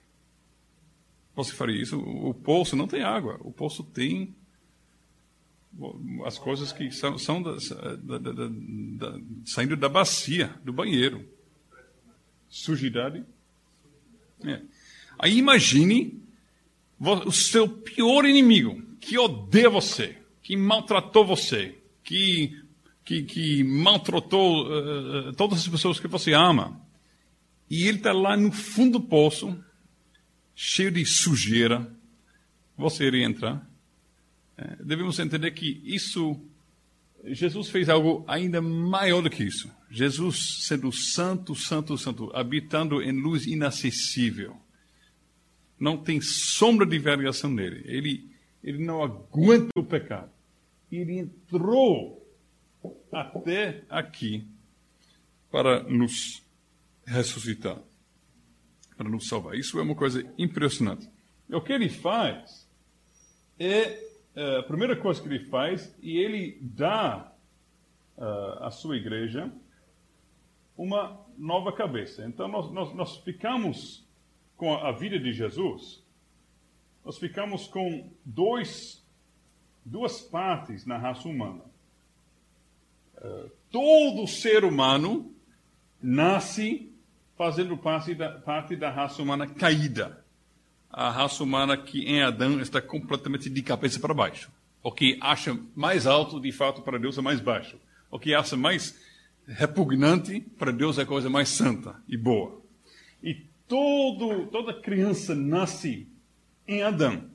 [1.34, 1.98] Você faria isso?
[1.98, 3.38] O poço não tem água.
[3.40, 4.34] O poço tem
[6.26, 7.52] as coisas que são, são da,
[7.96, 11.24] da, da, saindo da bacia, do banheiro.
[12.48, 13.24] Sujidade.
[14.44, 14.60] É.
[15.18, 16.20] Aí imagine
[17.00, 22.62] o seu pior inimigo, que odeia você, que maltratou você, que,
[23.04, 26.78] que, que maltratou uh, todas as pessoas que você ama.
[27.70, 29.56] E ele está lá no fundo do poço,
[30.54, 31.90] cheio de sujeira.
[32.76, 33.66] Você iria entrar?
[34.58, 36.38] É, devemos entender que isso,
[37.24, 39.70] Jesus fez algo ainda maior do que isso.
[39.90, 44.60] Jesus sendo santo, santo, santo, habitando em luz inacessível.
[45.80, 47.82] Não tem sombra de variação nele.
[47.86, 48.30] Ele,
[48.62, 50.30] ele não aguenta o pecado.
[50.92, 52.22] Ele entrou
[53.10, 54.46] até aqui
[55.50, 56.42] para nos
[57.04, 57.78] ressuscitar,
[58.96, 59.56] para nos salvar.
[59.56, 61.08] Isso é uma coisa impressionante.
[61.48, 62.68] E o que ele faz
[63.58, 67.32] é é, a primeira coisa que ele faz e ele dá
[68.16, 69.52] uh, à sua igreja
[70.76, 72.24] uma nova cabeça.
[72.24, 74.08] Então nós, nós, nós ficamos
[74.60, 76.04] com a, vida de Jesus,
[77.02, 79.02] nós ficamos com dois,
[79.82, 81.62] duas partes na raça humana.
[83.16, 85.34] Uh, todo ser humano
[86.02, 86.92] nasce
[87.38, 90.22] fazendo parte da, parte da raça humana caída
[90.92, 94.50] a raça humana que em Adão está completamente de cabeça para baixo.
[94.82, 97.78] O que acha mais alto, de fato, para Deus é mais baixo.
[98.10, 99.00] O que acha mais
[99.46, 102.60] repugnante, para Deus é a coisa mais santa e boa.
[103.22, 106.08] E todo, toda criança nasce
[106.66, 107.30] em Adão.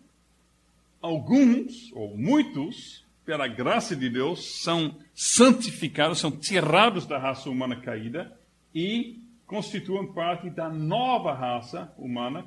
[1.02, 8.38] Alguns, ou muitos, pela graça de Deus, são santificados, são tirados da raça humana caída
[8.74, 12.46] e constituem parte da nova raça humana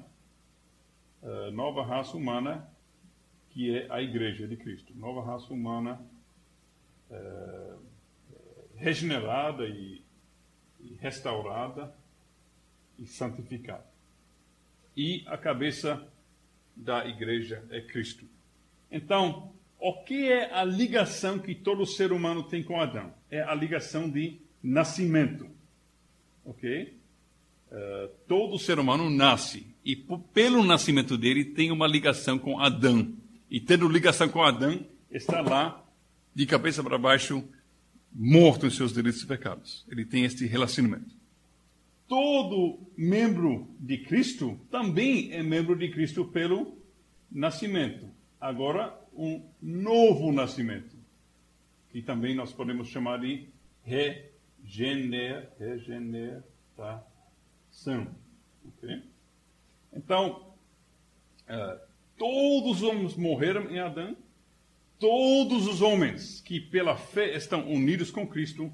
[1.23, 2.69] uh, nova raça humana,
[3.51, 4.93] que é a Igreja de Cristo.
[4.95, 5.99] Nova raça humana
[7.11, 7.79] uh,
[8.77, 10.03] regenerada e
[11.01, 11.93] restaurada
[12.99, 13.87] e santificada.
[14.97, 16.07] E a cabeça
[16.75, 18.27] da igreja é Cristo.
[18.91, 23.15] Então, o que é a ligação que todo ser humano tem com Adão?
[23.31, 25.49] É a ligação de nascimento.
[26.45, 26.99] Ok?
[27.71, 29.95] Uh, todo ser humano nasce e
[30.33, 33.15] pelo nascimento dele tem uma ligação com Adão.
[33.51, 35.85] E tendo ligação com Adão, está lá
[36.35, 37.43] de cabeça para baixo,
[38.13, 39.87] morto em seus delitos e pecados.
[39.89, 41.18] Ele tem este relacionamento.
[42.09, 46.79] Todo membro de Cristo também é membro de Cristo pelo
[47.31, 48.09] nascimento.
[48.41, 50.97] Agora, um novo nascimento,
[51.91, 53.47] que também nós podemos chamar de
[53.83, 56.43] regener, regeneração.
[58.65, 59.03] Okay?
[59.93, 60.55] Então,
[61.47, 61.79] uh,
[62.17, 64.17] todos os homens morreram em Adão,
[64.99, 68.73] todos os homens que pela fé estão unidos com Cristo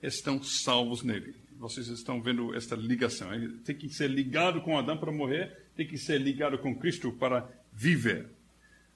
[0.00, 1.43] estão salvos nele.
[1.68, 3.28] Vocês estão vendo esta ligação.
[3.64, 7.48] Tem que ser ligado com Adão para morrer, tem que ser ligado com Cristo para
[7.72, 8.30] viver.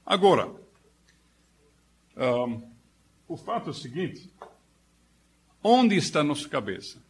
[0.05, 0.55] Agora,
[2.17, 2.71] um,
[3.27, 4.31] o fato é o seguinte:
[5.63, 7.03] onde está nossa cabeça?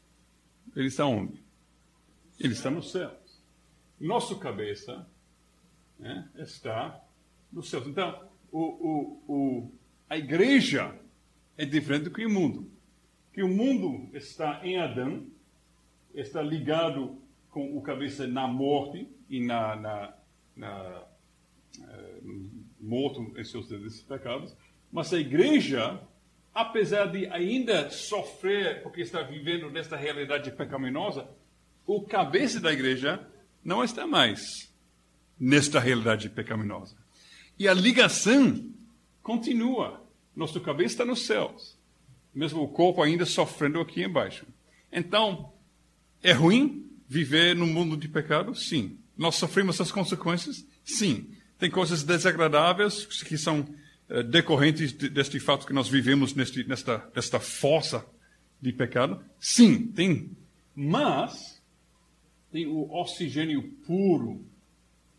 [0.76, 1.42] Ele está onde?
[2.38, 3.18] Ele está no céu
[4.00, 5.06] nosso cabeça
[5.98, 7.02] né, está
[7.52, 7.82] no céu.
[7.86, 9.72] Então, o, o, o,
[10.08, 10.94] a igreja
[11.56, 12.70] é diferente do que o mundo.
[13.32, 15.26] Que o mundo está em Adão,
[16.14, 20.14] está ligado com o cabeça na morte e na, na,
[20.56, 21.04] na
[21.78, 23.68] uh, morto em seus
[24.02, 24.56] pecados,
[24.90, 26.00] mas a igreja,
[26.54, 31.28] apesar de ainda sofrer porque está vivendo nesta realidade pecaminosa,
[31.86, 33.26] o cabeça da igreja
[33.64, 34.72] não está mais
[35.38, 36.96] nesta realidade pecaminosa.
[37.58, 38.72] E a ligação
[39.22, 40.02] continua.
[40.34, 41.76] Nosso cabeça está nos céus,
[42.32, 44.46] mesmo o corpo ainda sofrendo aqui embaixo.
[44.92, 45.52] Então,
[46.22, 48.54] é ruim viver num mundo de pecado?
[48.54, 48.98] Sim.
[49.16, 50.64] Nós sofremos as consequências?
[50.84, 51.26] Sim.
[51.58, 53.60] Tem coisas desagradáveis que são
[54.08, 58.04] uh, decorrentes deste fato que nós vivemos neste, nesta, nesta força
[58.60, 59.22] de pecado?
[59.40, 60.30] Sim, tem.
[60.74, 61.60] Mas
[62.52, 64.44] tem o oxigênio puro,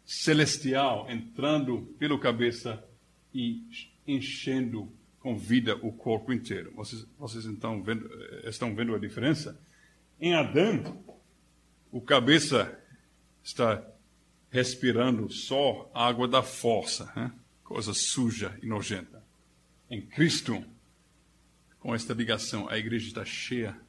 [0.06, 2.84] celestial, entrando pela cabeça
[3.34, 3.62] e
[4.08, 6.72] enchendo com vida o corpo inteiro.
[6.76, 8.10] Vocês, vocês então vendo,
[8.46, 9.60] estão vendo a diferença?
[10.20, 11.02] Em Adão,
[11.92, 12.78] o cabeça
[13.42, 13.82] está
[14.52, 17.32] respirando só água da força, hein?
[17.64, 19.24] coisa suja e nojenta.
[19.90, 20.64] Em Cristo,
[21.80, 23.80] com esta ligação, a igreja está cheia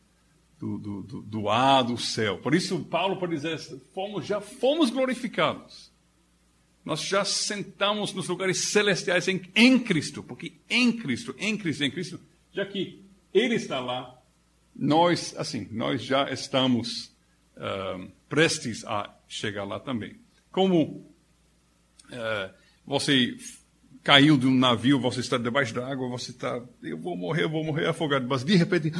[0.58, 2.38] do, do, do, do ar do céu.
[2.38, 3.58] Por isso, Paulo pode dizer:
[3.92, 5.90] fomos, já fomos glorificados.
[6.84, 11.90] Nós já sentamos nos lugares celestiais em, em Cristo, porque em Cristo, em Cristo, em
[11.90, 12.20] Cristo,
[12.52, 14.19] já que Ele está lá,
[14.80, 17.12] nós, assim, nós já estamos
[17.54, 20.16] uh, prestes a chegar lá também.
[20.50, 21.04] Como
[22.06, 22.54] uh,
[22.86, 23.36] você
[24.02, 27.50] caiu de um navio, você está debaixo da água, você está, eu vou morrer, eu
[27.50, 28.90] vou morrer afogado, mas de repente,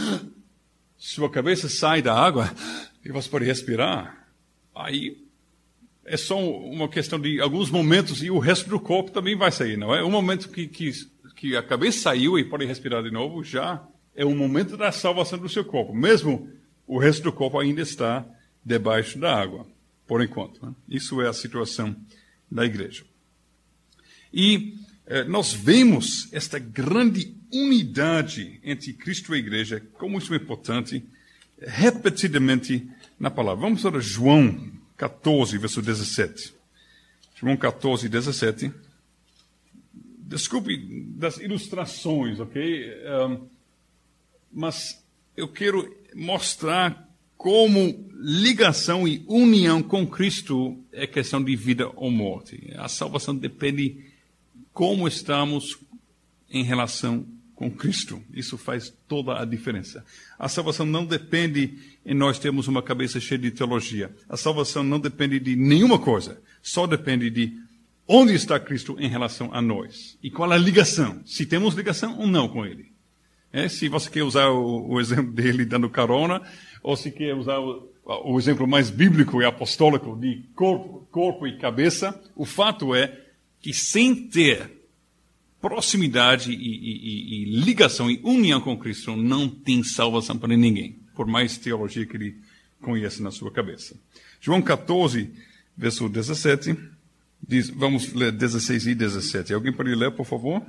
[0.99, 2.55] sua cabeça sai da água
[3.03, 4.28] e você pode respirar,
[4.74, 5.16] aí
[6.05, 9.78] é só uma questão de alguns momentos e o resto do corpo também vai sair,
[9.78, 10.05] não é?
[10.05, 10.93] Um momento que, que,
[11.37, 13.83] que a cabeça saiu e pode respirar de novo, já
[14.14, 15.94] é o momento da salvação do seu corpo.
[15.94, 16.50] Mesmo
[16.86, 18.26] o resto do corpo ainda está
[18.64, 19.66] debaixo da água,
[20.06, 20.64] por enquanto.
[20.64, 20.74] Né?
[20.88, 21.94] Isso é a situação
[22.50, 23.04] da igreja.
[24.32, 24.74] E
[25.06, 31.04] eh, nós vemos esta grande unidade entre Cristo e a igreja, como isso é importante.
[31.62, 32.88] repetidamente
[33.18, 33.61] na palavra.
[33.61, 36.54] Vamos para João 14, verso 17.
[37.36, 38.72] João 14, 17.
[40.18, 40.78] Desculpe
[41.16, 42.94] das ilustrações, ok?
[43.28, 43.48] Um,
[44.53, 45.03] mas
[45.36, 52.72] eu quero mostrar como ligação e união com Cristo é questão de vida ou morte.
[52.76, 54.05] A salvação depende
[54.72, 55.78] como estamos
[56.51, 57.24] em relação
[57.55, 58.22] com Cristo.
[58.32, 60.05] Isso faz toda a diferença.
[60.38, 64.14] A salvação não depende em nós termos uma cabeça cheia de teologia.
[64.28, 66.40] A salvação não depende de nenhuma coisa.
[66.62, 67.55] Só depende de
[68.07, 70.18] onde está Cristo em relação a nós.
[70.22, 71.20] E qual a ligação.
[71.24, 72.90] Se temos ligação ou não com Ele.
[73.53, 76.40] É, se você quer usar o, o, exemplo dele dando carona,
[76.82, 77.88] ou se quer usar o,
[78.24, 83.26] o exemplo mais bíblico e apostólico de corpo, corpo e cabeça, o fato é
[83.61, 84.70] que sem ter
[85.61, 91.26] proximidade e, e, e, ligação e união com Cristo não tem salvação para ninguém, por
[91.26, 92.36] mais teologia que ele
[92.80, 93.94] conheça na sua cabeça.
[94.40, 95.30] João 14,
[95.76, 96.76] verso 17,
[97.46, 99.53] diz, vamos ler 16 e 17.
[99.53, 100.62] Alguém pode ler, por favor?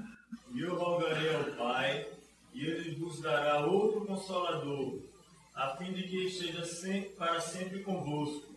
[0.55, 1.51] Eu rogarei ao e
[3.21, 4.99] dará outro consolador,
[5.55, 8.51] a fim de que esteja sempre, para sempre convosco,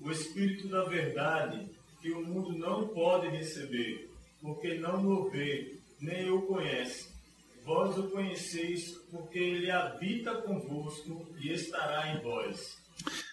[0.00, 1.68] o Espírito da verdade,
[2.00, 4.08] que o mundo não pode receber,
[4.40, 7.08] porque não o vê, nem o conhece.
[7.64, 12.78] Vós o conheceis, porque ele habita convosco e estará em vós.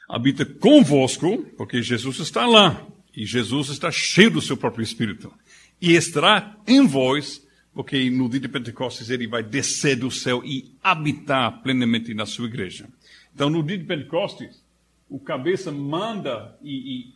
[0.10, 2.86] Habita convosco, porque Jesus está lá.
[3.16, 5.32] E Jesus está cheio do seu próprio Espírito.
[5.82, 7.45] E estará em vós,
[7.76, 12.48] porque no dia de Pentecostes ele vai descer do céu e habitar plenamente na sua
[12.48, 12.88] igreja.
[13.34, 14.64] Então, no dia de Pentecostes,
[15.10, 17.16] o cabeça manda e, e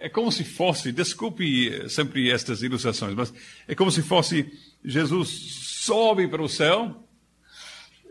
[0.00, 3.34] é como se fosse, desculpe sempre estas ilustrações, mas
[3.66, 4.50] é como se fosse
[4.84, 5.28] Jesus
[5.84, 7.04] sobe para o céu,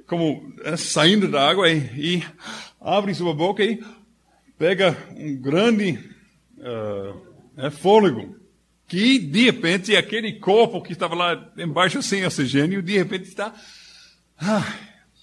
[0.05, 2.23] como é, saindo da água e, e,
[2.81, 3.81] abre sua boca e
[4.57, 5.99] pega um grande
[6.57, 8.36] uh, fôlego,
[8.87, 13.53] que de repente aquele corpo que estava lá embaixo sem oxigênio, de repente está
[14.39, 14.75] ah,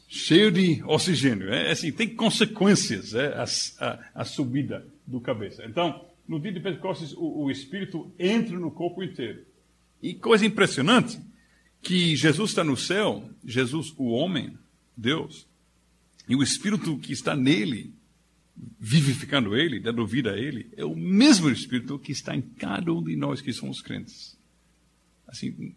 [0.09, 1.53] cheio de oxigênio.
[1.53, 3.45] É assim, tem consequências é, a,
[3.81, 5.65] a, a subida do cabeça.
[5.65, 9.45] Então, no dia de Pentecostes, o, o Espírito entra no corpo inteiro.
[10.03, 11.19] E coisa impressionante,
[11.81, 14.57] que Jesus está no céu, Jesus, o homem,
[14.97, 15.47] Deus,
[16.29, 17.93] e o Espírito que está nele,
[18.79, 23.03] vivificando ele, dando vida a ele, é o mesmo Espírito que está em cada um
[23.03, 24.37] de nós que somos crentes.
[25.27, 25.75] Assim,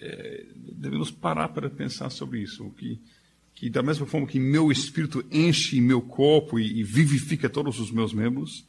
[0.00, 2.98] é, devemos parar para pensar sobre isso, que,
[3.54, 7.90] que da mesma forma que meu Espírito enche meu corpo e, e vivifica todos os
[7.90, 8.66] meus membros,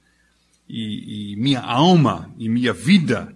[0.67, 3.35] e, e minha alma e minha vida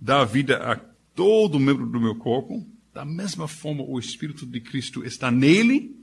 [0.00, 0.76] dá vida a
[1.14, 5.94] todo membro do meu corpo, da mesma forma o Espírito de Cristo está nele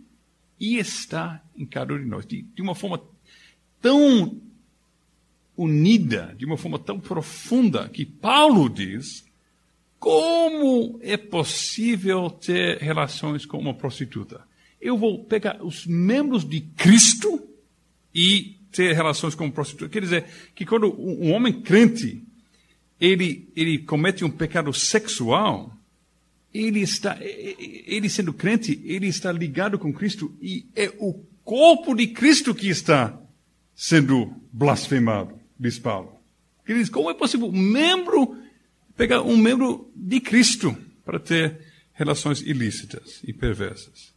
[0.60, 2.26] e está em cada um de nós.
[2.26, 3.02] De, de uma forma
[3.82, 4.40] tão
[5.58, 9.26] unida, de uma forma tão profunda, que Paulo diz:
[10.00, 14.42] como é possível ter relações com uma prostituta?
[14.82, 17.42] Eu vou pegar os membros de Cristo
[18.16, 19.90] e ter relações com prostituta.
[19.90, 20.26] Quer dizer
[20.56, 22.24] que quando um homem crente
[23.00, 25.76] ele, ele comete um pecado sexual,
[26.54, 31.14] ele está, ele sendo crente, ele está ligado com Cristo e é o
[31.44, 33.18] corpo de Cristo que está
[33.80, 36.12] sendo blasfemado, diz Paulo.
[36.68, 38.38] Ele diz, como é possível um membro
[38.98, 40.76] pegar um membro de Cristo
[41.06, 41.62] para ter
[41.94, 44.14] relações ilícitas e perversas?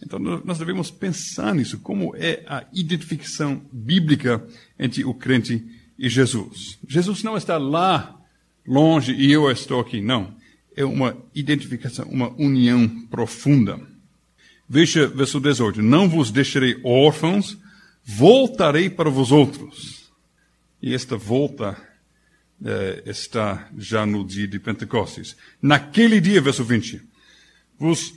[0.00, 4.46] Então, nós devemos pensar nisso, como é a identificação bíblica
[4.78, 5.66] entre o crente
[5.98, 6.78] e Jesus.
[6.86, 8.16] Jesus não está lá,
[8.64, 10.32] longe, e eu estou aqui, não.
[10.76, 13.80] É uma identificação, uma união profunda.
[14.68, 17.58] Veja verso 18: Não vos deixarei órfãos,
[18.06, 20.12] voltarei para vós outros.
[20.80, 21.76] E esta volta
[22.64, 25.36] eh, está já no dia de Pentecostes.
[25.60, 27.02] Naquele dia, verso 20,
[27.78, 28.14] vos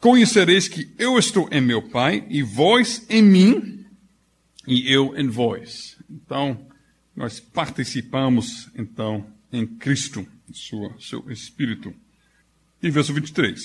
[0.00, 3.84] Conhecereis que eu estou em meu Pai, e vós em mim,
[4.66, 5.98] e eu em vós.
[6.08, 6.66] Então,
[7.14, 11.92] nós participamos, então, em Cristo, sua, seu Espírito.
[12.82, 13.60] E verso 23.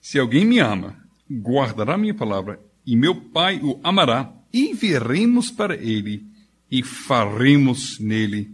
[0.00, 0.96] Se alguém me ama,
[1.30, 6.26] guardará minha palavra, e meu Pai o amará, e viremos para ele,
[6.70, 8.50] e faremos nele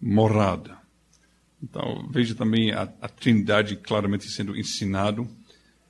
[0.00, 0.76] morada.
[1.62, 5.28] Então, veja também a, a Trindade claramente sendo ensinado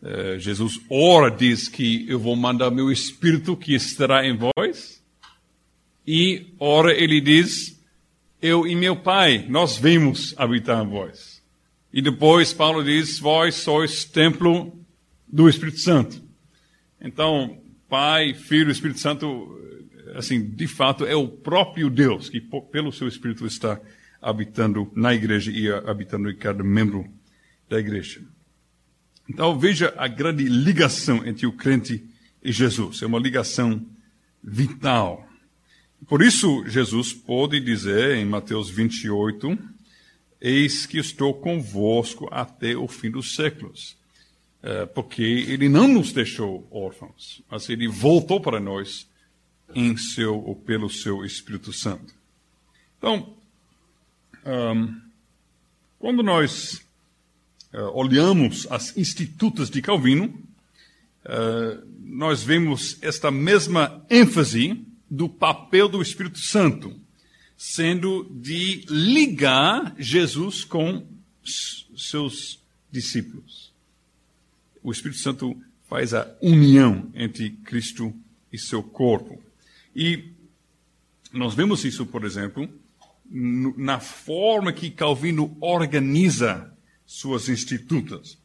[0.02, 5.02] eh, Jesus ora, diz que eu vou mandar meu Espírito que estará em vós.
[6.06, 7.80] E ora ele diz,
[8.40, 11.42] eu e meu Pai, nós vimos habitar em vós.
[11.92, 14.72] E depois Paulo diz, vós sois templo
[15.26, 16.22] do Espírito Santo.
[17.00, 19.60] Então, Pai, Filho Espírito Santo,
[20.14, 23.80] assim, de fato, é o próprio Deus que, pelo seu Espírito, está
[24.20, 27.06] habitando na igreja e habitando em cada membro
[27.68, 28.22] da igreja.
[29.28, 32.04] Então, veja a grande ligação entre o crente
[32.42, 33.02] e Jesus.
[33.02, 33.84] É uma ligação
[34.42, 35.26] vital.
[36.08, 39.58] Por isso, Jesus pode dizer em Mateus 28,
[40.40, 43.95] Eis que estou convosco até o fim dos séculos.
[44.68, 49.08] É, porque ele não nos deixou órfãos, mas ele voltou para nós
[49.72, 52.12] em seu ou pelo seu Espírito Santo.
[52.98, 53.32] Então,
[54.44, 55.00] um,
[56.00, 56.84] quando nós
[57.72, 66.02] uh, olhamos as institutas de Calvino, uh, nós vemos esta mesma ênfase do papel do
[66.02, 66.92] Espírito Santo,
[67.56, 71.06] sendo de ligar Jesus com
[71.44, 72.58] seus
[72.90, 73.65] discípulos.
[74.86, 78.14] O Espírito Santo faz a união entre Cristo
[78.52, 79.42] e seu corpo.
[79.96, 80.30] E
[81.32, 82.68] nós vemos isso, por exemplo,
[83.28, 86.72] na forma que Calvino organiza
[87.04, 88.38] suas institutas.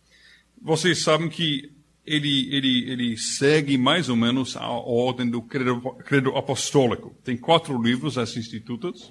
[0.59, 1.71] Vocês sabem que
[2.03, 7.15] ele, ele, ele segue mais ou menos a ordem do credo, credo apostólico.
[7.23, 9.03] Tem quatro livros, as institutas.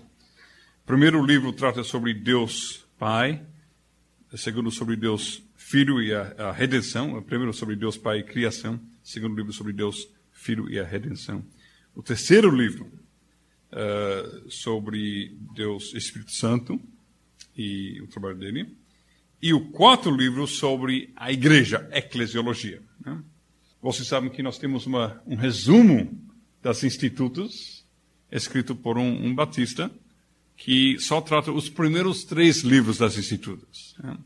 [0.82, 3.40] O primeiro livro trata sobre Deus Pai.
[4.32, 7.16] O segundo sobre Deus Filho e a, a redenção.
[7.16, 8.74] O primeiro sobre Deus Pai e criação.
[8.74, 11.44] O segundo livro sobre Deus Filho e a redenção.
[11.94, 12.90] O terceiro livro
[13.70, 16.80] uh, sobre Deus Espírito Santo
[17.56, 18.76] e o trabalho dele.
[19.40, 22.82] E o quarto livro sobre a igreja, eclesiologia.
[23.06, 23.22] Né?
[23.80, 26.20] Vocês sabem que nós temos uma, um resumo
[26.60, 27.86] das institutos,
[28.28, 29.88] escrito por um, um, batista,
[30.56, 33.94] que só trata os primeiros três livros das institutas.
[34.02, 34.18] Né?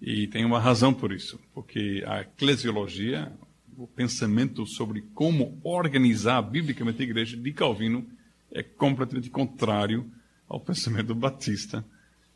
[0.00, 3.32] E tem uma razão por isso, porque a eclesiologia,
[3.76, 8.06] o pensamento sobre como organizar biblicamente a igreja de Calvino
[8.50, 10.10] é completamente contrário
[10.48, 11.84] ao pensamento batista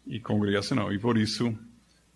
[0.07, 0.93] e congregacional.
[0.93, 1.57] E por isso,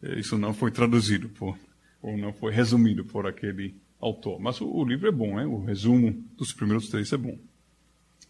[0.03, 1.59] eh, isso não foi traduzido por,
[2.03, 4.40] ou não foi resumido por aquele autor.
[4.40, 5.47] Mas o, o livro é bom, é?
[5.47, 7.38] o resumo dos primeiros três é bom.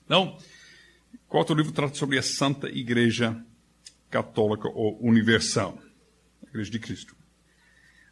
[0.04, 0.36] Então,
[1.28, 3.36] quarto livro trata sobre a Santa Igreja
[4.10, 5.78] Católica ou Universal,
[6.46, 7.16] a Igreja de Cristo.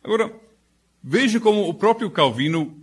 [0.02, 0.32] Agora,
[1.02, 2.82] veja como o próprio Calvino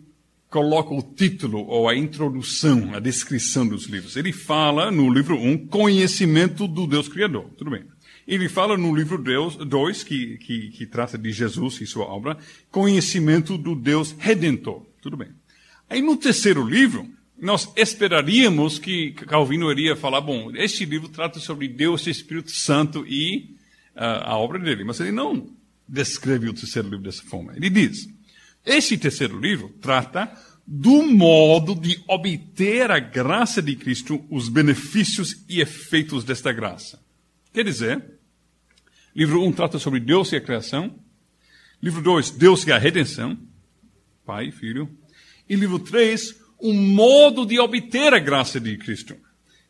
[0.50, 4.16] coloca o título ou a introdução, a descrição dos livros.
[4.16, 7.46] Ele fala no livro 1, um, conhecimento do Deus Criador.
[7.56, 7.84] Tudo bem.
[8.28, 12.38] Ele fala no livro 2, que, que, que trata de Jesus e sua obra,
[12.72, 14.86] conhecimento do Deus Redentor.
[15.02, 15.30] Tudo bem.
[15.90, 21.68] Aí no terceiro livro, nós esperaríamos que Calvino iria falar, bom, este livro trata sobre
[21.68, 23.56] Deus Espírito Santo e
[23.96, 24.84] uh, a obra dele.
[24.84, 25.50] Mas ele não
[25.88, 27.54] descreve o terceiro livro dessa forma.
[27.56, 28.08] Ele diz,
[28.66, 30.32] este terceiro livro trata
[30.66, 37.04] do modo de obter a graça de Cristo, os benefícios e efeitos desta graça.
[37.52, 38.20] Quer dizer,
[39.16, 40.96] livro 1 um trata sobre Deus e a criação.
[41.82, 43.36] Livro 2, Deus e a redenção.
[44.24, 44.88] Pai e Filho.
[45.50, 49.16] E livro 3, o modo de obter a graça de Cristo.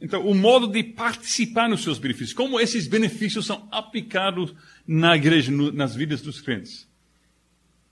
[0.01, 2.33] Então, o modo de participar nos seus benefícios.
[2.33, 4.53] Como esses benefícios são aplicados
[4.87, 6.87] na igreja, nas vidas dos crentes.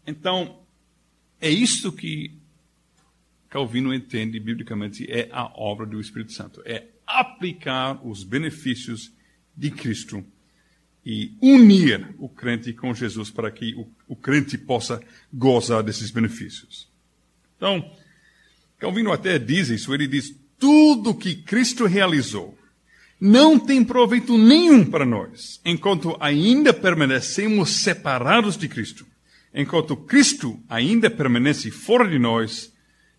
[0.05, 0.61] Então,
[1.41, 2.31] é isso que
[3.49, 6.61] Calvino entende biblicamente é a obra do Espírito Santo.
[6.65, 9.11] É aplicar os benefícios
[9.55, 10.23] de Cristo
[11.05, 15.01] e unir o crente com Jesus para que o, o crente possa
[15.33, 16.89] gozar desses benefícios.
[17.55, 17.89] Então,
[18.77, 22.57] Calvino até diz isso, ele diz: tudo que Cristo realizou
[23.19, 29.05] não tem proveito nenhum para nós, enquanto ainda permanecemos separados de Cristo.
[29.53, 32.71] Enquanto Cristo ainda permanece fora de nós,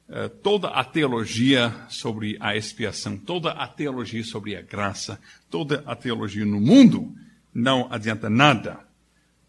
[0.08, 5.20] eh, toda a teologia sobre a expiação, toda a teologia sobre a graça,
[5.50, 7.12] toda a teologia no mundo
[7.52, 8.78] não adianta nada,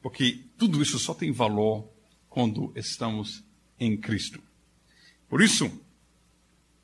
[0.01, 1.87] porque tudo isso só tem valor
[2.27, 3.43] quando estamos
[3.79, 4.41] em Cristo.
[5.29, 5.71] Por isso,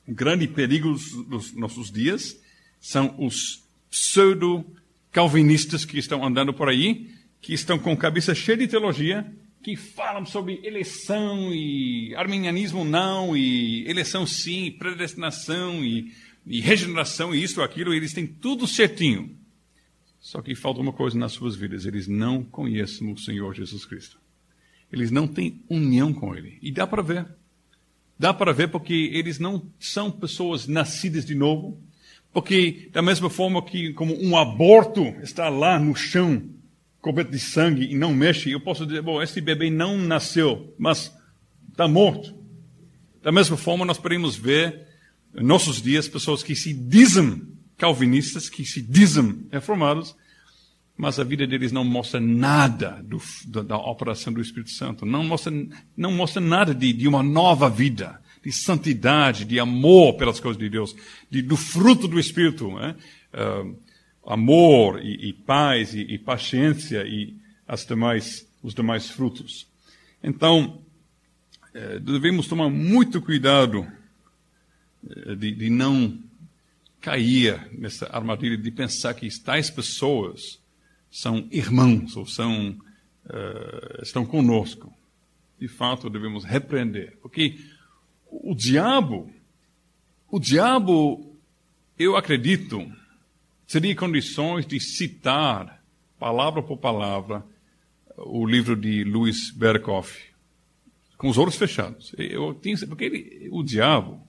[0.08, 0.96] o grande perigo
[1.28, 2.40] dos nossos dias
[2.80, 7.10] são os pseudo-calvinistas que estão andando por aí,
[7.42, 9.26] que estão com cabeça cheia de teologia,
[9.64, 16.14] que falam sobre eleição e arminianismo não, e eleição sim, predestinação e,
[16.46, 19.36] e regeneração e isso, aquilo, eles têm tudo certinho.
[20.20, 24.20] Só que falta uma coisa nas suas vidas: eles não conhecem o Senhor Jesus Cristo.
[24.92, 26.58] Eles não têm união com Ele.
[26.62, 27.28] E dá para ver.
[28.18, 31.80] Dá para ver porque eles não são pessoas nascidas de novo.
[32.32, 36.44] Porque, da mesma forma que, como um aborto está lá no chão,
[37.00, 41.14] coberto de sangue e não mexe, eu posso dizer, bom, esse bebê não nasceu, mas
[41.70, 42.36] está morto.
[43.22, 44.88] Da mesma forma, nós podemos ver
[45.38, 47.42] em nossos dias pessoas que se dizem
[47.78, 50.16] calvinistas, que se dizem reformados,
[50.98, 55.24] mas a vida deles não mostra nada do, da, da, operação do Espírito Santo, não
[55.24, 55.52] mostra,
[55.96, 60.70] não mostra nada de, de, uma nova vida, de santidade, de amor pelas coisas de
[60.70, 60.96] Deus,
[61.30, 62.96] de, do fruto do Espírito, né?
[63.34, 63.78] uh,
[64.26, 67.36] amor e, e paz e, e, paciência e
[67.68, 69.68] as demais, os demais frutos.
[70.24, 70.82] Então,
[71.74, 73.86] uh, devemos tomar muito cuidado
[75.04, 76.18] uh, de, de não
[77.02, 80.64] cair nessa armadilha de pensar que tais pessoas
[81.16, 84.94] são irmãos ou são uh, estão conosco.
[85.58, 87.58] De fato, devemos repreender, porque
[88.30, 89.32] o diabo,
[90.28, 91.34] o diabo,
[91.98, 92.86] eu acredito,
[93.66, 95.82] teria condições de citar
[96.20, 97.46] palavra por palavra
[98.18, 100.22] o livro de Louis Berkhoff,
[101.18, 102.14] com os olhos fechados.
[102.18, 104.22] Eu tenho, porque ele, o diabo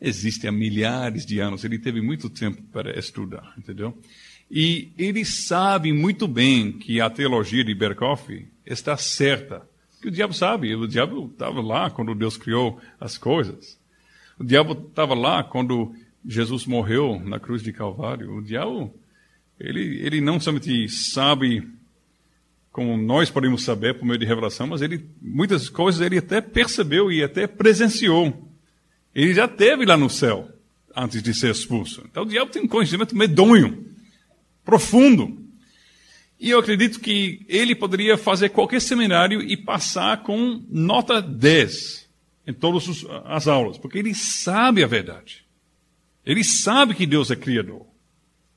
[0.00, 3.96] existe há milhares de anos, ele teve muito tempo para estudar, entendeu?
[4.54, 9.66] E ele sabe muito bem que a teologia de Berkhoff está certa.
[10.02, 13.80] Que o diabo sabe, o diabo estava lá quando Deus criou as coisas.
[14.38, 15.94] O diabo estava lá quando
[16.26, 18.36] Jesus morreu na cruz de Calvário.
[18.36, 18.94] O diabo,
[19.58, 21.66] ele, ele não somente sabe
[22.70, 27.10] como nós podemos saber por meio de revelação, mas ele muitas coisas ele até percebeu
[27.10, 28.50] e até presenciou.
[29.14, 30.46] Ele já teve lá no céu
[30.94, 32.04] antes de ser expulso.
[32.10, 33.91] Então o diabo tem um conhecimento medonho
[34.64, 35.42] profundo.
[36.38, 42.08] E eu acredito que ele poderia fazer qualquer seminário e passar com nota 10
[42.46, 45.44] em todas as aulas, porque ele sabe a verdade.
[46.26, 47.86] Ele sabe que Deus é criador.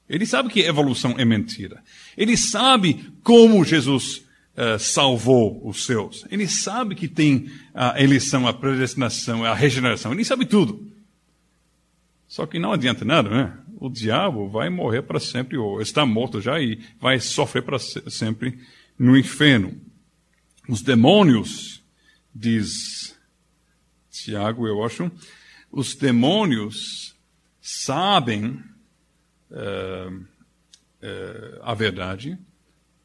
[0.08, 1.84] Ele sabe que evolução é mentira.
[2.16, 4.18] Ele sabe como Jesus
[4.56, 6.26] uh, salvou os seus.
[6.30, 10.14] Ele sabe que tem a eleição, a predestinação, a regeneração.
[10.14, 10.92] Ele sabe tudo.
[12.28, 13.58] Só que não adianta nada, né?
[13.86, 18.60] O diabo vai morrer para sempre, ou está morto já e vai sofrer para sempre
[18.98, 19.80] no inferno.
[20.68, 21.84] Os demônios,
[22.34, 23.16] diz
[24.10, 25.12] Tiago, eu acho,
[25.72, 27.16] os demônios
[27.62, 28.60] sabem
[29.52, 32.38] uh, uh, a verdade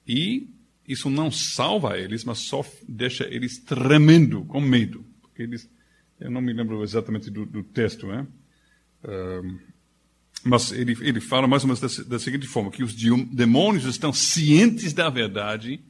[0.07, 0.49] e
[0.89, 5.05] isso não salva eles, mas só deixa eles tremendo, com medo.
[5.21, 5.71] Porque eles,
[6.19, 8.27] eu não me lembro exatamente do, do texto, né?
[9.05, 9.71] Uh,
[10.43, 14.13] mas ele, ele fala mais ou menos da, da seguinte forma: que os demônios estão
[14.13, 15.81] cientes da verdade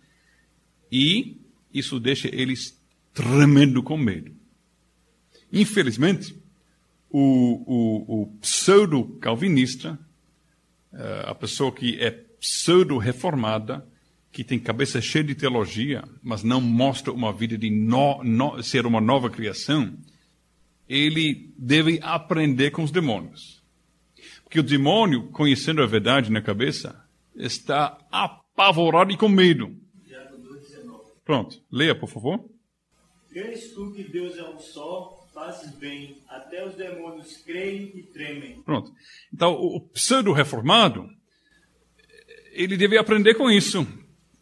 [0.91, 1.41] e
[1.73, 2.79] isso deixa eles
[3.15, 4.33] tremendo com medo.
[5.53, 6.37] Infelizmente,
[7.09, 7.21] o,
[7.67, 9.99] o, o pseudo-calvinista,
[10.93, 13.87] eh, a pessoa que é pseudo-reformada,
[14.33, 18.87] que tem cabeça cheia de teologia, mas não mostra uma vida de no, no, ser
[18.87, 19.97] uma nova criação,
[20.89, 23.60] ele deve aprender com os demônios
[24.51, 27.01] que o demônio, conhecendo a verdade na cabeça,
[27.37, 29.75] está apavorado e com medo.
[31.25, 32.45] Pronto, leia, por favor.
[33.33, 38.61] Crês tu que Deus é um só, fazes bem, até os demônios creem e tremem.
[38.63, 38.93] Pronto.
[39.33, 41.09] Então, o pseudo-reformado,
[42.51, 43.87] ele deve aprender com isso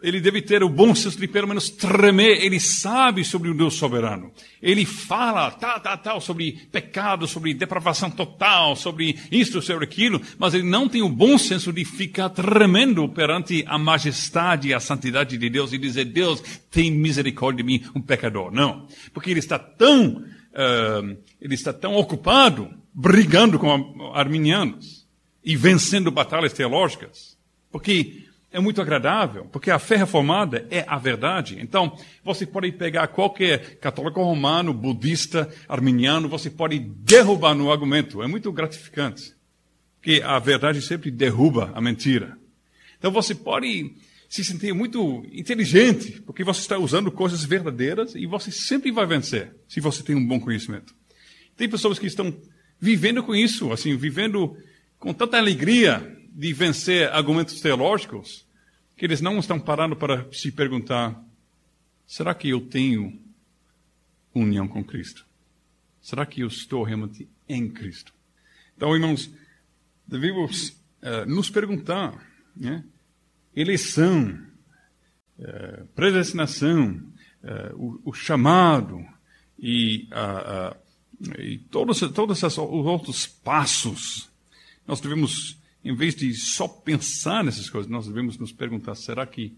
[0.01, 2.45] ele deve ter o bom senso de pelo menos tremer.
[2.45, 4.33] Ele sabe sobre o Deus soberano.
[4.63, 10.55] Ele fala tal, tal, tal sobre pecado, sobre depravação total, sobre isto, sobre aquilo, mas
[10.55, 15.37] ele não tem o bom senso de ficar tremendo perante a majestade e a santidade
[15.37, 16.41] de Deus e dizer: Deus,
[16.71, 18.53] tem misericórdia de mim, um pecador.
[18.53, 20.23] Não, porque ele está tão
[20.59, 25.07] uh, ele está tão ocupado brigando com arminianos
[25.45, 27.37] e vencendo batalhas teológicas,
[27.71, 31.59] porque é muito agradável, porque a fé reformada é a verdade.
[31.61, 38.23] Então, você pode pegar qualquer católico romano, budista, arminiano, você pode derrubar no argumento.
[38.23, 39.35] É muito gratificante.
[40.01, 42.39] Porque a verdade sempre derruba a mentira.
[42.99, 43.93] Então, você pode
[44.29, 49.55] se sentir muito inteligente, porque você está usando coisas verdadeiras e você sempre vai vencer,
[49.67, 50.95] se você tem um bom conhecimento.
[51.57, 52.35] Tem pessoas que estão
[52.81, 54.57] vivendo com isso, assim, vivendo
[54.99, 58.47] com tanta alegria, de vencer argumentos teológicos
[58.97, 61.21] que eles não estão parando para se perguntar:
[62.07, 63.21] será que eu tenho
[64.33, 65.27] união com Cristo?
[66.01, 68.15] Será que eu estou realmente em Cristo?
[68.77, 69.29] Então, irmãos,
[70.07, 70.69] devemos
[71.03, 72.25] uh, nos perguntar:
[72.57, 72.85] né?
[73.53, 74.41] eleição,
[75.41, 77.03] uh, predestinação,
[77.43, 79.05] uh, o, o, chamado
[79.59, 80.09] e,
[81.37, 84.31] e todos, todos os outros passos.
[84.87, 85.58] Nós devemos
[85.89, 89.57] em vez de só pensar nessas coisas, nós devemos nos perguntar: será que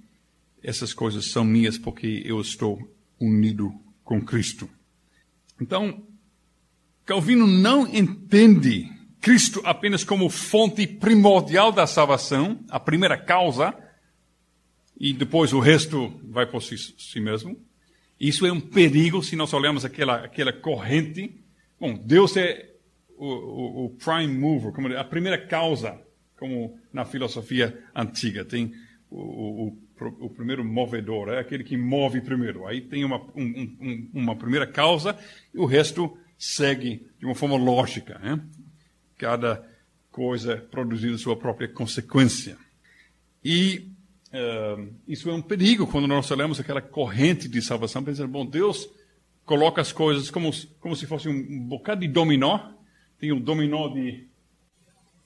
[0.62, 2.78] essas coisas são minhas porque eu estou
[3.18, 3.74] unido
[4.04, 4.70] com Cristo?
[5.60, 6.06] Então,
[7.04, 8.88] Calvino não entende
[9.20, 13.74] Cristo apenas como fonte primordial da salvação, a primeira causa,
[15.00, 17.60] e depois o resto vai por si, si mesmo.
[18.20, 21.42] Isso é um perigo se nós olhamos aquela, aquela corrente.
[21.80, 22.70] Bom, Deus é
[23.18, 25.98] o, o, o prime mover, como a primeira causa,
[26.40, 28.44] como na filosofia antiga.
[28.44, 28.72] Tem
[29.10, 29.76] o, o,
[30.20, 32.66] o primeiro movedor, é aquele que move primeiro.
[32.66, 35.16] Aí tem uma, um, um, uma primeira causa
[35.54, 38.18] e o resto segue de uma forma lógica.
[38.18, 38.40] Né?
[39.18, 39.64] Cada
[40.10, 42.56] coisa produzindo sua própria consequência.
[43.44, 43.90] E
[44.32, 48.88] uh, isso é um perigo quando nós olhamos aquela corrente de salvação, pensando, bom, Deus
[49.44, 52.72] coloca as coisas como, como se fosse um bocado de dominó.
[53.18, 54.29] Tem um dominó de.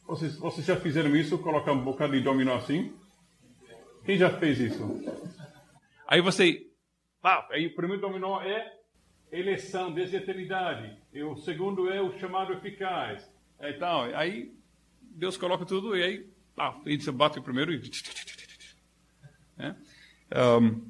[0.06, 1.38] Vocês, vocês já fizeram isso?
[1.38, 2.94] Colocar um bocado de dominó assim?
[4.04, 5.02] Quem já fez isso?
[6.06, 6.66] Aí você.
[7.22, 8.80] Ah, aí o primeiro dominó é
[9.32, 10.96] eleição desde a eternidade.
[11.12, 13.28] E o segundo é o chamado eficaz.
[13.58, 14.52] É, então, aí
[15.00, 17.80] Deus coloca tudo e aí ah, você bate o primeiro e.
[19.56, 19.72] É?
[20.36, 20.82] Um,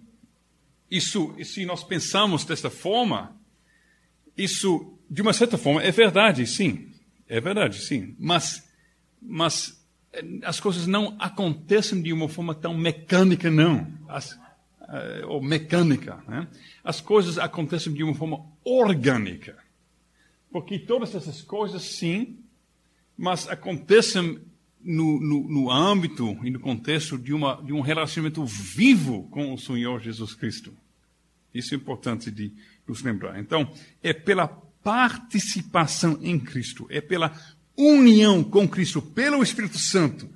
[0.91, 3.39] isso, se nós pensamos desta forma,
[4.37, 6.91] isso, de uma certa forma, é verdade, sim.
[7.29, 8.17] É verdade, sim.
[8.19, 8.67] Mas,
[9.25, 9.83] mas
[10.43, 13.87] as coisas não acontecem de uma forma tão mecânica, não.
[14.09, 16.23] As, uh, ou mecânica.
[16.29, 16.47] Né?
[16.83, 19.57] As coisas acontecem de uma forma orgânica.
[20.51, 22.39] Porque todas essas coisas, sim,
[23.17, 24.41] mas acontecem
[24.81, 29.59] no, no, no âmbito e no contexto de, uma, de um relacionamento vivo com o
[29.59, 30.73] Senhor Jesus Cristo.
[31.53, 32.53] Isso é importante de
[32.87, 33.39] nos lembrar.
[33.41, 33.73] Então,
[34.03, 37.31] é pela participação em Cristo, é pela
[37.77, 40.29] união com Cristo pelo Espírito Santo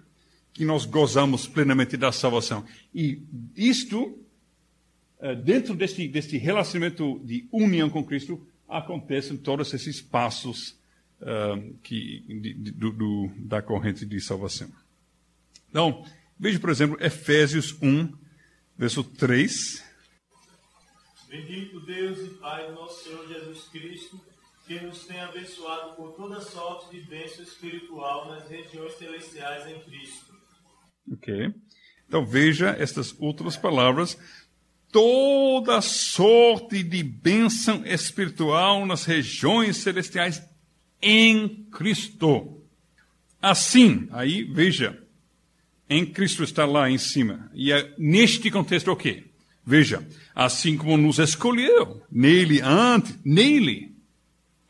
[0.58, 2.64] que nós gozamos plenamente da salvação.
[2.92, 3.22] E
[3.56, 4.18] isto,
[5.20, 10.76] eh, dentro deste, deste relacionamento de união com Cristo, acontecem todos esses passos
[11.20, 14.68] uh, que, de, de, do, da corrente de salvação.
[15.70, 16.04] Então,
[16.38, 18.12] veja, por exemplo, Efésios 1,
[18.76, 19.84] verso 3.
[21.28, 24.20] Bendito Deus e Pai nosso Senhor Jesus Cristo
[24.68, 30.34] que nos tem abençoado com toda sorte de bênção espiritual nas regiões celestiais em Cristo.
[31.10, 31.54] Ok.
[32.06, 34.18] Então veja estas outras palavras.
[34.92, 40.42] Toda sorte de bênção espiritual nas regiões celestiais
[41.00, 42.62] em Cristo.
[43.40, 45.02] Assim, aí veja,
[45.88, 47.50] em Cristo está lá em cima.
[47.54, 49.24] E é neste contexto o okay, quê?
[49.64, 53.87] Veja, assim como nos escolheu, nele antes, nele,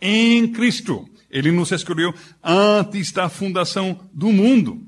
[0.00, 1.08] em Cristo.
[1.30, 4.82] Ele nos escolheu antes da fundação do mundo,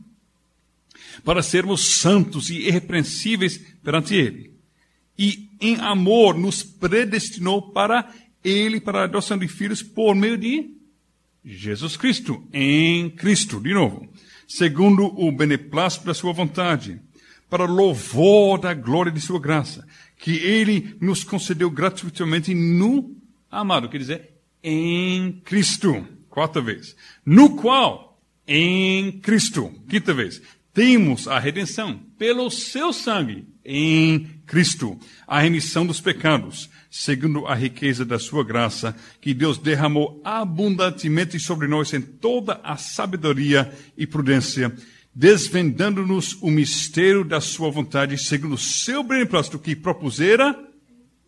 [1.25, 4.55] para sermos santos e irrepreensíveis perante Ele.
[5.19, 8.11] E em amor nos predestinou para
[8.43, 10.71] Ele, para a adoção de filhos, por meio de
[11.45, 14.09] Jesus Cristo, em Cristo, de novo,
[14.47, 17.01] segundo o beneplácito da Sua vontade,
[17.49, 19.87] para louvor da glória de Sua graça,
[20.17, 23.17] que Ele nos concedeu gratuitamente no
[23.51, 24.31] amado, quer dizer,
[24.63, 26.07] em Cristo.
[26.29, 26.97] Quarta vez.
[27.25, 29.73] No qual, em Cristo.
[29.89, 30.41] Quinta vez.
[30.73, 38.05] Temos a redenção pelo seu sangue em Cristo, a remissão dos pecados, segundo a riqueza
[38.05, 44.73] da sua graça, que Deus derramou abundantemente sobre nós em toda a sabedoria e prudência,
[45.15, 50.57] desvendando-nos o mistério da sua vontade, segundo o seu beneplácito que propusera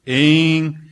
[0.07, 0.91] em Cristo,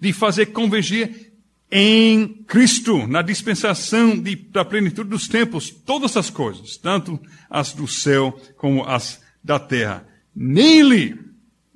[0.00, 1.32] de fazer convergir
[1.70, 7.86] em Cristo, na dispensação de, da plenitude dos tempos, todas as coisas, tanto as do
[7.86, 10.06] céu como as da terra.
[10.34, 11.18] Nele,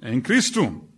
[0.02, 0.88] em Cristo,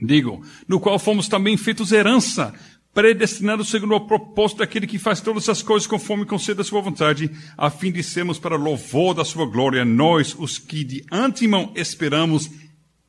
[0.00, 2.54] digo, no qual fomos também feitos herança,
[2.94, 7.30] predestinados segundo o propósito daquele que faz todas as coisas conforme concede a sua vontade,
[7.56, 12.50] a fim de sermos para louvor da sua glória, nós, os que de antemão esperamos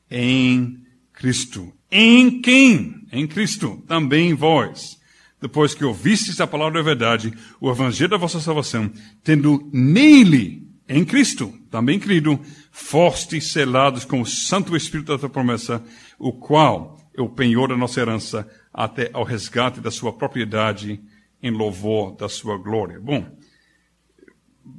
[0.10, 0.80] em
[1.14, 1.72] Cristo.
[1.92, 3.06] Em quem?
[3.12, 3.84] Em Cristo.
[3.88, 4.98] Também vós.
[5.42, 8.92] Depois que ouvistes a palavra da verdade, o evangelho da vossa salvação,
[9.24, 12.40] tendo nele, em Cristo, também crido,
[12.72, 15.84] fostes selados com o Santo Espírito da promessa,
[16.20, 21.02] o qual é o penhor da nossa herança, até ao resgate da sua propriedade,
[21.42, 23.00] em louvor da sua glória.
[23.00, 23.26] Bom,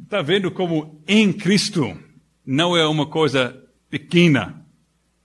[0.04, 1.98] está vendo como em Cristo
[2.46, 3.60] não é uma coisa
[3.90, 4.64] pequena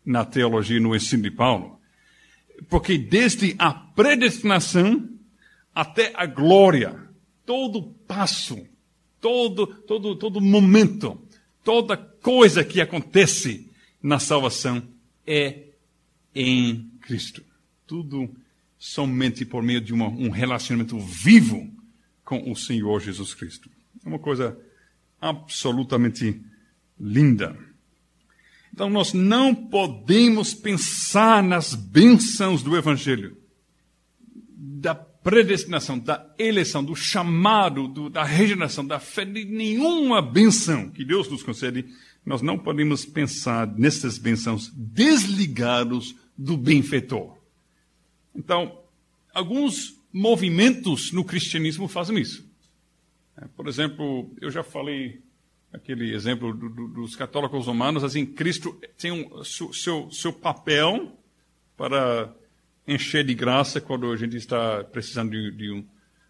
[0.05, 1.76] na teologia, no ensino de Paulo?
[2.69, 5.09] Porque desde a predestinação
[5.73, 7.07] até a glória,
[7.45, 8.67] todo passo,
[9.21, 11.21] todo, todo, todo momento,
[11.63, 13.69] toda coisa que acontece
[14.01, 14.81] na salvação
[15.25, 15.65] é
[16.33, 17.43] em Cristo.
[17.85, 18.29] Tudo
[18.77, 21.69] somente por meio de uma, um relacionamento vivo
[22.23, 23.69] com o Senhor Jesus Cristo.
[24.05, 24.57] É uma coisa
[25.19, 26.41] absolutamente
[26.99, 27.57] linda.
[28.77, 33.35] Então, nós não podemos pensar nas bênçãos do Evangelho,
[34.55, 41.03] da predestinação, da eleição, do chamado, do, da regeneração, da fé, de nenhuma benção que
[41.03, 41.87] Deus nos concede.
[42.23, 47.35] Nós não podemos pensar nessas bênçãos desligados do benfeitor.
[48.35, 48.79] Então,
[49.33, 52.47] alguns movimentos no cristianismo fazem isso.
[53.41, 55.19] É, por exemplo, eu já falei
[55.71, 61.17] aquele exemplo do, do, dos católicos romanos, assim, Cristo tem um, seu, seu, seu papel
[61.75, 62.33] para
[62.87, 65.85] encher de graça quando a gente está precisando de, de um,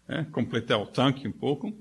[0.08, 1.72] é, completar o tanque um pouco,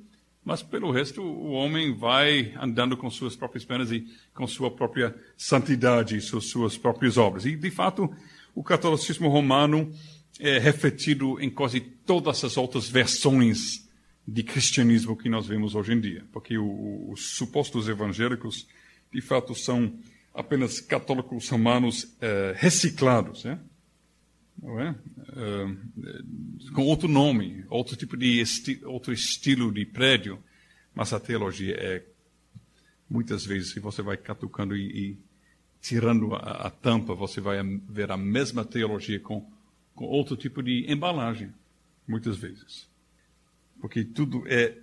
[0.46, 5.16] mas pelo resto o homem vai andando com suas próprias pernas e com sua própria
[5.36, 7.46] santidade suas, suas próprias obras.
[7.46, 8.10] E de fato
[8.56, 9.92] o catolicismo romano
[10.40, 13.87] é refletido em quase todas as outras versões
[14.28, 18.68] de cristianismo que nós vemos hoje em dia, porque os supostos evangélicos,
[19.12, 19.98] de fato, são
[20.34, 23.58] apenas católicos romanos é, reciclados, né?
[24.62, 24.96] não é?
[25.30, 26.72] é?
[26.74, 30.44] com outro nome, outro tipo de esti outro estilo de prédio,
[30.94, 32.04] mas a teologia é
[33.10, 35.18] muitas vezes se você vai catucando e, e
[35.80, 39.50] tirando a, a, tampa, você vai ver a mesma teologia com,
[39.96, 41.54] com outro tipo de embalagem,
[42.06, 42.90] muitas vezes
[43.80, 44.78] porque tudo é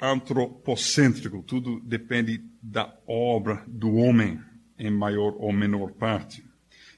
[0.00, 4.40] antropocêntrico, tudo depende da obra do homem,
[4.78, 6.44] em maior ou menor parte.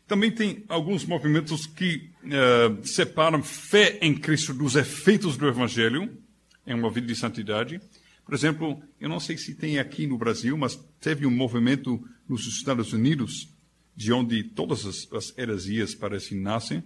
[0.06, 6.18] Também tem alguns movimentos que uh, separam fé em Cristo dos efeitos do Evangelho
[6.66, 7.80] em uma vida de santidade.
[8.24, 12.46] Por exemplo, eu não sei se tem aqui no Brasil, mas teve um movimento nos
[12.46, 13.48] Estados Unidos,
[13.96, 16.78] de onde todas as, as heresias parecem nascem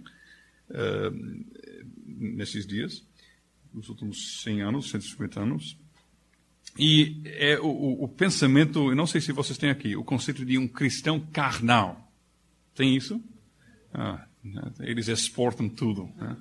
[0.69, 1.43] uh,
[2.05, 3.03] nesses dias
[3.75, 5.77] nos últimos 100 anos, 150 anos.
[6.79, 10.57] E é o, o, pensamento, eu não sei se vocês têm aqui, o conceito de
[10.57, 12.11] um cristão carnal.
[12.73, 13.21] Tem isso?
[13.93, 16.09] Ah, né, eles exportam tudo.
[16.17, 16.37] Né?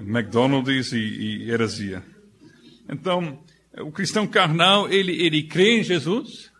[0.00, 2.04] McDonald's e, e heresia.
[2.88, 3.40] Então,
[3.78, 6.50] o cristão carnal, ele, ele crê em Jesus,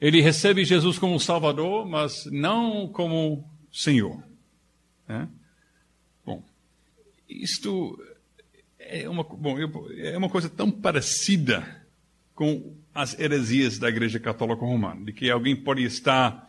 [0.00, 4.22] ele recebe Jesus como Salvador, mas não como Senhor.
[5.08, 5.28] Né?
[6.24, 6.44] Bom,
[7.28, 7.98] isto
[8.88, 9.56] é uma, bom,
[9.96, 11.82] é uma coisa tão parecida
[12.34, 16.48] com as heresias da Igreja Católica Romana, de que alguém pode estar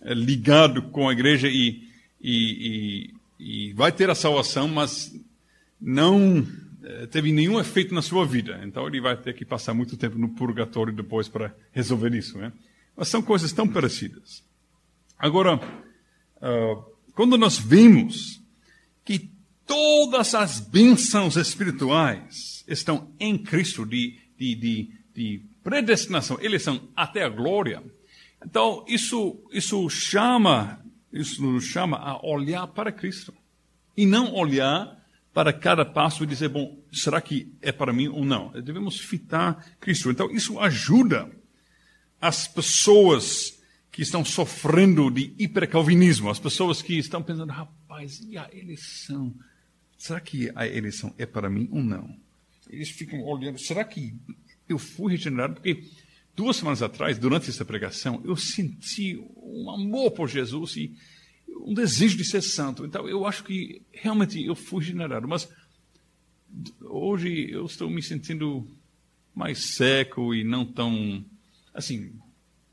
[0.00, 1.88] eh, ligado com a Igreja e,
[2.20, 5.14] e, e, e vai ter a salvação, mas
[5.80, 6.46] não
[6.82, 8.60] eh, teve nenhum efeito na sua vida.
[8.64, 12.38] Então ele vai ter que passar muito tempo no purgatório depois para resolver isso.
[12.38, 12.52] Né?
[12.96, 14.42] Mas são coisas tão parecidas.
[15.18, 18.40] Agora, uh, quando nós vemos
[19.04, 19.28] que
[19.68, 27.28] Todas as bênçãos espirituais estão em Cristo de, de, de, de predestinação, eleição até a
[27.28, 27.82] glória.
[28.44, 33.34] Então, isso, isso chama, isso nos chama a olhar para Cristo.
[33.94, 34.96] E não olhar
[35.34, 38.50] para cada passo e dizer, bom, será que é para mim ou não?
[38.52, 40.10] Devemos fitar Cristo.
[40.10, 41.30] Então, isso ajuda
[42.18, 43.60] as pessoas
[43.92, 49.34] que estão sofrendo de hipercalvinismo, as pessoas que estão pensando, rapaz, e a eleição?
[49.98, 52.16] Será que a eleição é para mim ou não?
[52.70, 54.14] Eles ficam olhando, será que
[54.68, 55.54] eu fui regenerado?
[55.54, 55.82] Porque
[56.36, 60.94] duas semanas atrás, durante essa pregação, eu senti um amor por Jesus e
[61.62, 62.86] um desejo de ser santo.
[62.86, 65.26] Então, eu acho que realmente eu fui regenerado.
[65.26, 65.48] Mas
[66.80, 68.68] hoje eu estou me sentindo
[69.34, 71.24] mais seco e não tão,
[71.74, 72.12] assim,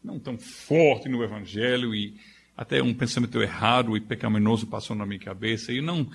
[0.04, 2.20] não tão forte no Evangelho e
[2.56, 5.74] até um pensamento errado e pecaminoso passou na minha cabeça.
[5.74, 6.10] E não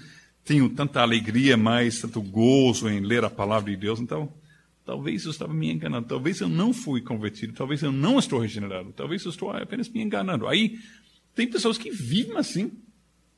[0.51, 4.01] tenho tanta alegria mais, tanto gozo em ler a palavra de Deus.
[4.01, 4.34] Então,
[4.84, 6.09] talvez eu estava me enganando.
[6.09, 7.53] Talvez eu não fui convertido.
[7.53, 8.92] Talvez eu não estou regenerado.
[8.92, 10.48] Talvez eu estou apenas me enganando.
[10.48, 10.80] Aí,
[11.36, 12.72] tem pessoas que vivem assim,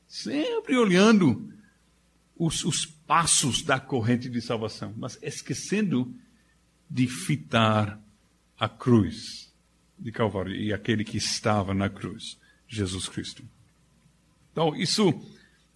[0.07, 1.53] sempre olhando
[2.35, 6.11] os, os passos da corrente de salvação, mas esquecendo
[6.89, 8.01] de fitar
[8.57, 9.53] a cruz
[9.99, 13.43] de Calvário e aquele que estava na cruz, Jesus Cristo.
[14.51, 15.13] Então, isso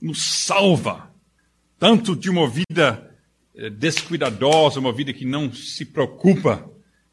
[0.02, 1.16] nos salva
[1.80, 3.16] tanto de uma vida
[3.56, 6.70] eh, descuidadosa, uma vida que não se preocupa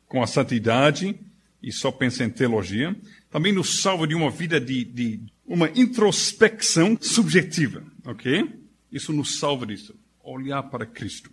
[0.07, 1.19] com a santidade
[1.63, 2.95] e só pensa em teologia,
[3.31, 8.49] também nos salva de uma vida de, de uma introspecção subjetiva, ok?
[8.93, 11.31] Isso nos salva disso, olhar para Cristo.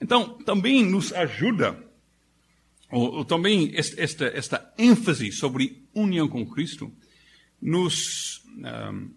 [0.00, 1.78] Então, também nos ajuda,
[2.90, 6.90] ou, ou também esta, esta ênfase sobre união com Cristo,
[7.60, 9.10] nos um,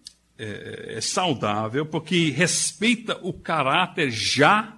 [0.44, 4.78] é, é saudável porque respeita o caráter já,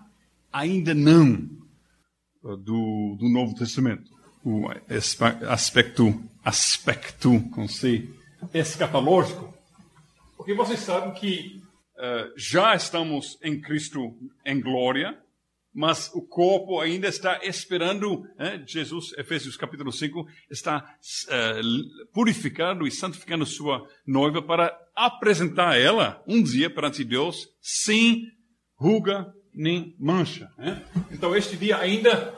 [0.52, 1.50] ainda não,
[2.42, 4.14] do, do Novo Testamento.
[4.44, 4.68] O
[5.50, 8.08] aspecto, aspecto com C,
[8.54, 9.52] escatológico.
[10.38, 11.62] Porque vocês sabem que
[11.98, 15.18] uh, já estamos em Cristo em glória,
[15.76, 18.64] mas o corpo ainda está esperando, né?
[18.66, 20.96] Jesus, Efésios capítulo 5, está
[21.28, 28.24] uh, purificando e santificando sua noiva para apresentar ela um dia perante Deus sem
[28.78, 30.50] ruga nem mancha.
[30.58, 30.82] Né?
[31.12, 32.34] Então este dia ainda,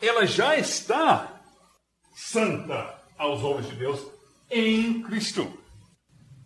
[0.00, 1.42] ela já está
[2.14, 4.06] santa aos olhos de Deus
[4.50, 5.61] em Cristo.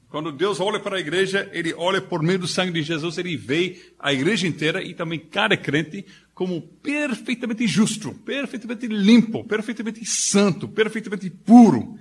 [0.09, 3.37] Quando Deus olha para a igreja, ele olha por meio do sangue de Jesus, ele
[3.37, 10.69] vê a igreja inteira e também cada crente como perfeitamente justo, perfeitamente limpo, perfeitamente santo,
[10.69, 11.99] perfeitamente puro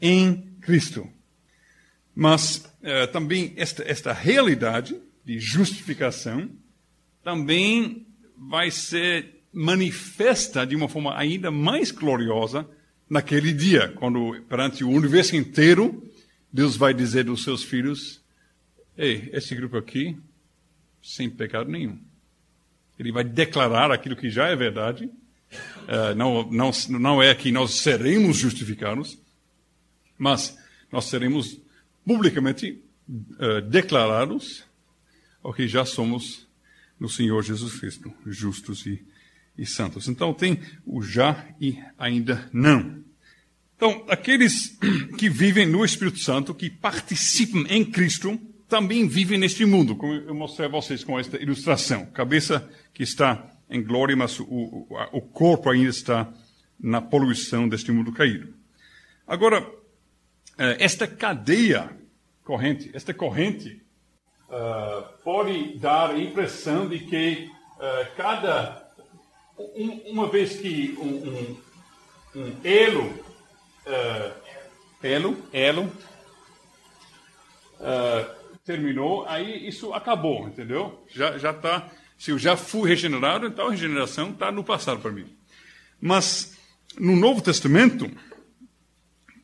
[0.00, 1.06] em Cristo.
[2.14, 6.48] Mas eh, também esta, esta realidade de justificação
[7.22, 12.66] também vai ser manifesta de uma forma ainda mais gloriosa
[13.08, 16.02] naquele dia, quando perante o universo inteiro
[16.52, 18.20] Deus vai dizer dos seus filhos:
[18.96, 20.18] Ei, esse grupo aqui,
[21.02, 21.98] sem pecado nenhum.
[22.98, 25.10] Ele vai declarar aquilo que já é verdade.
[25.82, 29.18] Uh, não, não, não é que nós seremos justificados,
[30.16, 30.56] mas
[30.90, 31.58] nós seremos
[32.04, 34.64] publicamente uh, declarados
[35.42, 36.46] o que já somos
[36.98, 39.04] no Senhor Jesus Cristo, justos e,
[39.58, 40.06] e santos.
[40.06, 43.02] Então tem o já e ainda não.
[43.84, 44.78] Então, aqueles
[45.18, 50.32] que vivem no Espírito Santo, que participam em Cristo, também vivem neste mundo, como eu
[50.36, 52.06] mostrei a vocês com esta ilustração.
[52.06, 56.32] Cabeça que está em glória, mas o, o, o corpo ainda está
[56.78, 58.54] na poluição deste mundo caído.
[59.26, 59.68] Agora,
[60.58, 61.90] eh, esta cadeia
[62.44, 63.82] corrente, esta corrente,
[64.48, 68.80] uh, pode dar a impressão de que uh, cada.
[69.58, 71.58] Um, uma vez que um,
[72.38, 73.21] um, um elo
[73.86, 74.32] uh,
[75.02, 75.92] elo, elo,
[77.80, 81.04] uh, terminou, aí isso acabou, entendeu?
[81.08, 81.90] Já já está.
[82.18, 85.26] Se eu já fui regenerado, então a regeneração está no passado para mim.
[86.00, 86.56] Mas
[86.98, 88.08] no Novo Testamento,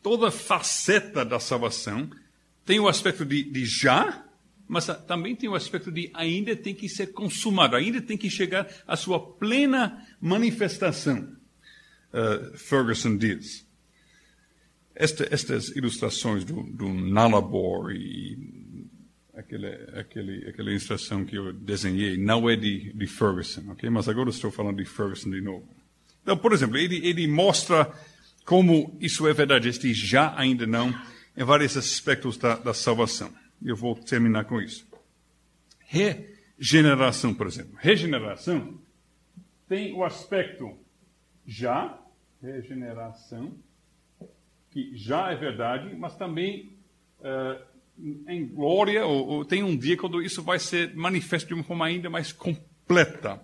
[0.03, 2.09] toda faceta da salvação
[2.65, 4.25] tem o aspecto de, de já,
[4.69, 8.69] mas também tem o aspecto de ainda tem que ser consumado, ainda tem que chegar
[8.87, 11.37] à sua plena manifestação.
[12.13, 13.68] Uh, Ferguson diz.
[15.01, 18.37] Esta, estas ilustrações do, do Nalabor e
[19.33, 23.89] aquele, aquele, aquela ilustração que eu desenhei não é de, de Ferguson, ok?
[23.91, 25.69] Mas agora estou falando de Ferguson de novo.
[26.21, 27.95] Então, por exemplo, ele, ele mostra
[28.45, 30.93] como isso é verdade, este já ainda não,
[31.37, 33.33] em vários aspectos da, da salvação.
[33.63, 34.85] Eu vou terminar com isso.
[35.87, 37.79] Regeneração, por exemplo.
[37.79, 38.77] Regeneração
[39.69, 40.77] tem o aspecto
[41.47, 41.97] já,
[42.43, 43.55] regeneração,
[44.71, 46.77] que já é verdade, mas também
[47.21, 47.61] uh,
[48.29, 51.87] em glória, ou, ou, tem um dia quando isso vai ser manifesto de uma forma
[51.87, 53.41] ainda mais completa.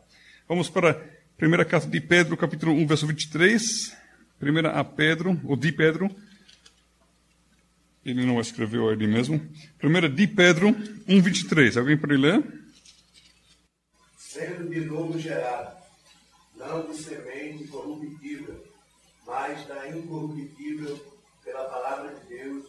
[0.48, 1.00] Vamos para a
[1.36, 3.96] primeira carta de Pedro, capítulo 1, verso 23.
[4.38, 6.14] Primeira a Pedro, ou de Pedro.
[8.04, 9.40] Ele não escreveu ele mesmo.
[9.78, 10.68] Primeira de Pedro
[11.08, 11.76] 1, 23.
[11.78, 12.44] Alguém pode ler?
[14.18, 15.76] Sendo de novo gerado,
[16.56, 18.62] não de semente corruptível,
[19.26, 21.13] mas da incorruptível
[21.44, 22.64] pela palavra de Deus,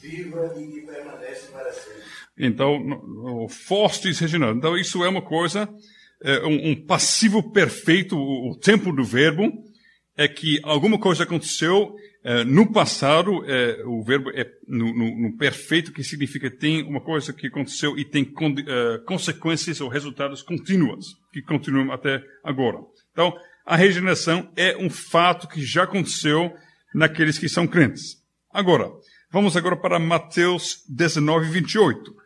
[0.00, 2.02] viva e que permanece para sempre.
[2.38, 2.76] Então,
[3.44, 4.58] o fostes regenerado.
[4.58, 5.68] Então, isso é uma coisa,
[6.22, 9.50] é um, um, passivo perfeito, o, o, tempo do verbo,
[10.16, 15.36] é que alguma coisa aconteceu é, no passado, é, o verbo é no, no, no,
[15.36, 20.42] perfeito, que significa tem uma coisa que aconteceu e tem con, é, consequências ou resultados
[20.42, 22.78] contínuos, que continuam até agora.
[23.12, 23.32] Então,
[23.64, 26.52] a regeneração é um fato que já aconteceu
[26.96, 28.24] naqueles que são crentes.
[28.50, 28.90] Agora,
[29.30, 32.16] vamos agora para Mateus 19, 28.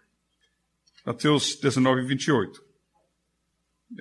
[1.05, 2.65] Mateus 19, 28.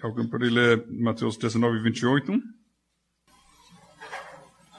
[0.04, 2.40] Alguém pode ler Mateus 19, 28?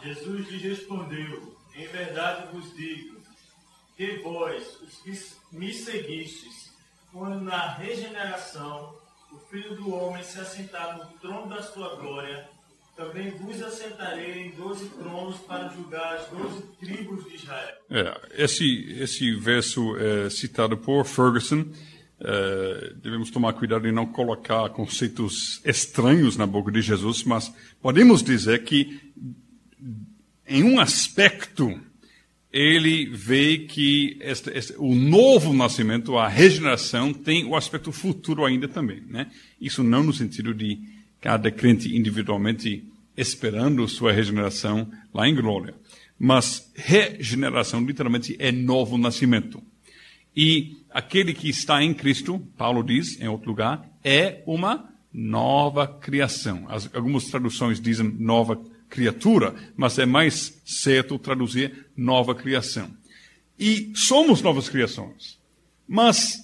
[0.05, 3.20] Jesus lhe respondeu: Em verdade vos digo,
[3.97, 6.72] que vós, os que me seguistes,
[7.11, 8.97] quando na regeneração
[9.32, 12.49] o Filho do Homem se assentar no trono da sua glória,
[13.01, 17.75] também vos assentarei em doze tronos para julgar as doze tribos de Israel.
[17.89, 21.65] É, esse, esse verso é citado por Ferguson.
[22.21, 28.23] É, devemos tomar cuidado em não colocar conceitos estranhos na boca de Jesus, mas podemos
[28.23, 29.01] dizer que,
[30.47, 31.81] em um aspecto,
[32.53, 38.69] ele vê que este, este, o novo nascimento, a regeneração, tem o aspecto futuro ainda
[38.69, 39.03] também.
[39.09, 39.31] Né?
[39.59, 42.85] Isso não no sentido de cada crente individualmente
[43.16, 45.75] esperando sua regeneração lá em glória.
[46.18, 49.62] Mas regeneração literalmente é novo nascimento.
[50.35, 56.66] E aquele que está em Cristo, Paulo diz em outro lugar, é uma nova criação.
[56.68, 62.91] As, algumas traduções dizem nova criatura, mas é mais certo traduzir nova criação.
[63.59, 65.39] E somos novas criações.
[65.87, 66.39] Mas,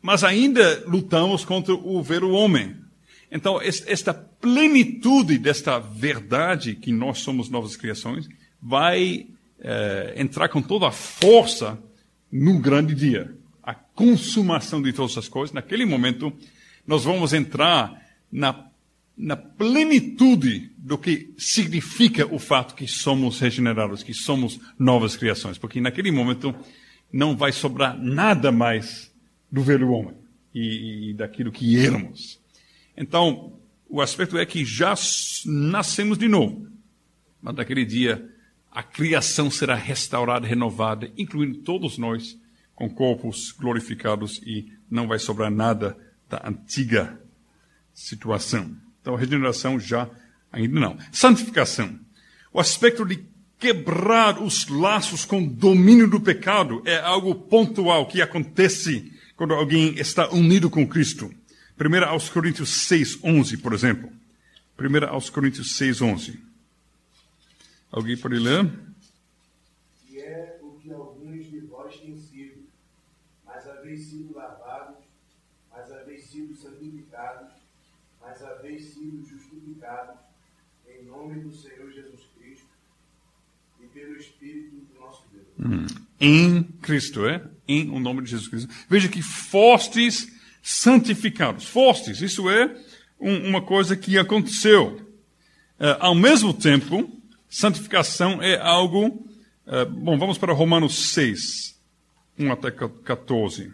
[0.00, 2.76] mas ainda lutamos contra o velho homem.
[3.30, 8.28] Então, esta plenitude desta verdade que nós somos novas criações
[8.60, 9.28] vai
[9.60, 11.78] eh, entrar com toda a força
[12.30, 13.32] no grande dia.
[13.62, 15.54] A consumação de todas as coisas.
[15.54, 16.32] Naquele momento,
[16.84, 18.66] nós vamos entrar na,
[19.16, 25.56] na plenitude do que significa o fato que somos regenerados, que somos novas criações.
[25.56, 26.52] Porque naquele momento
[27.12, 29.12] não vai sobrar nada mais
[29.52, 30.14] do velho homem
[30.52, 32.39] e, e daquilo que éramos.
[32.96, 34.94] Então, o aspecto é que já
[35.46, 36.66] nascemos de novo.
[37.42, 38.28] Mas naquele dia,
[38.70, 42.38] a criação será restaurada, renovada, incluindo todos nós,
[42.74, 45.96] com corpos glorificados e não vai sobrar nada
[46.28, 47.20] da antiga
[47.92, 48.74] situação.
[49.00, 50.08] Então, regeneração já
[50.52, 50.98] ainda não.
[51.12, 51.98] Santificação.
[52.52, 53.24] O aspecto de
[53.58, 60.30] quebrar os laços com domínio do pecado é algo pontual que acontece quando alguém está
[60.30, 61.30] unido com Cristo.
[61.80, 64.12] 1 aos Coríntios 6, 11, por exemplo.
[64.78, 66.38] 1 aos Coríntios 6, 11.
[67.90, 68.70] Alguém pode ler?
[70.10, 72.66] E é o que alguns de vós têm sido,
[73.46, 74.98] mas haveis sido lavados,
[75.70, 77.50] mas haveis sido santificados,
[78.20, 80.20] mas haveis sido justificados,
[80.86, 82.68] em nome do Senhor Jesus Cristo
[83.82, 85.46] e pelo Espírito do nosso Deus.
[85.58, 85.86] Hum.
[86.20, 87.42] Em Cristo, é?
[87.66, 88.72] Em o nome de Jesus Cristo.
[88.86, 91.64] Veja que fostes santificados.
[91.64, 92.74] Fostes, isso é
[93.20, 94.96] um, uma coisa que aconteceu.
[95.78, 97.10] Uh, ao mesmo tempo,
[97.48, 99.26] santificação é algo.
[99.66, 101.78] Uh, bom, vamos para Romanos 6,
[102.38, 103.72] 1 até 14.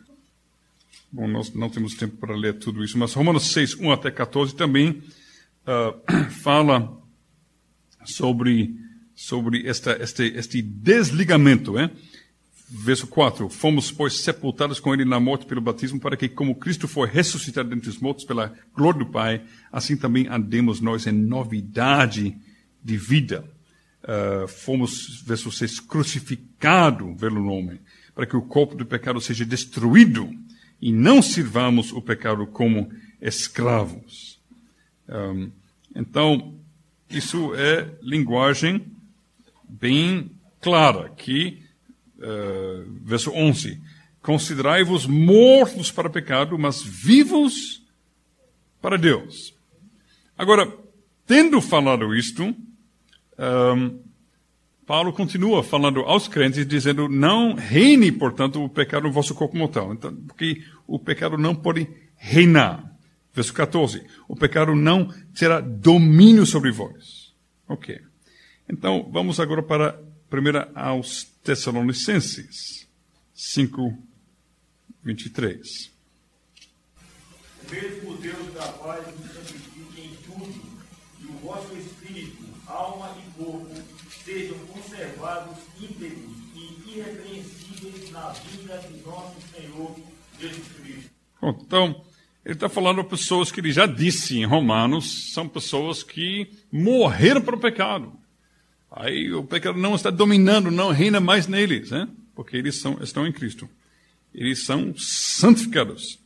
[1.10, 4.54] Bom, nós não temos tempo para ler tudo isso, mas Romanos 6, 1 até 14
[4.54, 5.02] também
[5.66, 6.96] uh, fala
[8.04, 8.74] sobre,
[9.14, 11.90] sobre esta, este, este desligamento, é?
[12.68, 16.88] Verso 4: Fomos, pois, sepultados com ele na morte pelo batismo, para que, como Cristo
[16.88, 22.36] foi ressuscitado dentre os mortos pela glória do Pai, assim também andemos nós em novidade
[22.82, 23.44] de vida.
[24.02, 27.80] Uh, fomos, verso 6, crucificados pelo nome,
[28.14, 30.28] para que o corpo do pecado seja destruído
[30.80, 32.90] e não sirvamos o pecado como
[33.20, 34.40] escravos.
[35.08, 35.50] Um,
[35.94, 36.58] então,
[37.08, 38.86] isso é linguagem
[39.68, 41.65] bem clara, que
[42.18, 43.80] uh, verso 11:
[44.22, 47.82] Considerai-vos mortos para o pecado, mas vivos
[48.80, 49.54] para Deus.
[50.36, 50.72] Agora,
[51.26, 52.54] tendo falado isto,
[53.38, 54.00] um,
[54.86, 59.92] Paulo continua falando aos crentes, dizendo: não reine, portanto, o pecado no vosso corpo mortal.
[59.92, 62.84] Então, porque o pecado não pode reinar.
[63.34, 67.34] Verso 14: o pecado não terá domínio sobre vós.
[67.68, 68.00] Ok.
[68.68, 70.00] Então, vamos agora para
[70.32, 72.88] 1 aos Tessalonicenses
[73.32, 73.96] 5,
[75.04, 75.92] 23.
[77.70, 80.60] Mesmo o Deus da paz nos santifique em tudo,
[81.20, 83.72] e o vosso espírito, alma e corpo
[84.24, 89.96] sejam conservados íntegros e irrepreensíveis na vinda de nosso Senhor
[90.40, 91.10] Jesus Cristo.
[91.40, 92.04] Então,
[92.44, 97.40] ele está falando a pessoas que ele já disse em Romanos, são pessoas que morreram
[97.40, 98.25] para o pecado.
[98.96, 102.08] Aí o pecado não está dominando, não reina mais neles, né?
[102.34, 103.68] porque eles são, estão em Cristo.
[104.34, 106.18] Eles são santificados.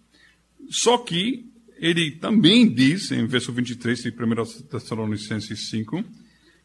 [0.68, 1.46] Só que
[1.78, 6.04] ele também diz, em verso 23 de 1 Tessalonicenses 5,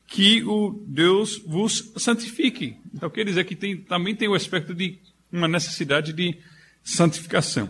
[0.05, 2.75] que o Deus vos santifique.
[2.93, 4.99] Então quer dizer que tem, também tem o aspecto de
[5.31, 6.37] uma necessidade de
[6.83, 7.67] santificação.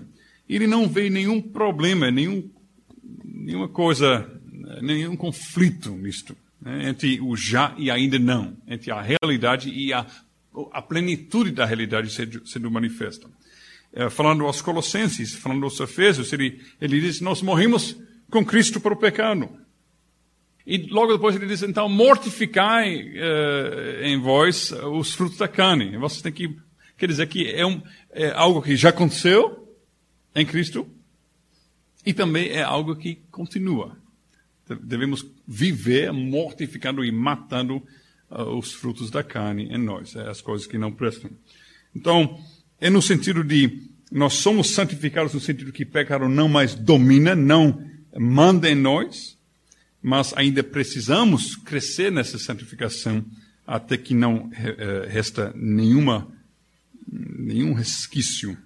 [0.47, 2.49] Ele não vê nenhum problema, nenhum,
[3.23, 4.29] nenhuma coisa,
[4.81, 6.35] nenhum conflito nisto
[6.65, 10.03] né, entre o já e ainda não, entre a realidade e a,
[10.71, 13.29] a plenitude da realidade sendo, sendo manifesta.
[13.93, 17.95] É, falando aos Colossenses, falando aos Efésios, ele, ele diz: Nós morrimos
[18.31, 19.47] com Cristo para o pecado.
[20.65, 25.95] E logo depois ele diz: Então mortificai uh, em vós os frutos da carne.
[25.97, 26.57] Você tem que.
[26.97, 29.69] Quer dizer que é, um, é algo que já aconteceu
[30.33, 30.89] em Cristo
[32.05, 33.97] e também é algo que continua
[34.81, 37.81] devemos viver mortificando e matando
[38.29, 41.29] uh, os frutos da carne em nós, é, as coisas que não prestam.
[41.95, 42.39] Então,
[42.79, 47.83] é no sentido de nós somos santificados no sentido que pecado não mais domina, não
[48.17, 49.37] manda em nós,
[50.01, 53.25] mas ainda precisamos crescer nessa santificação
[53.65, 56.31] até que não uh, resta nenhuma
[57.07, 58.57] nenhum resquício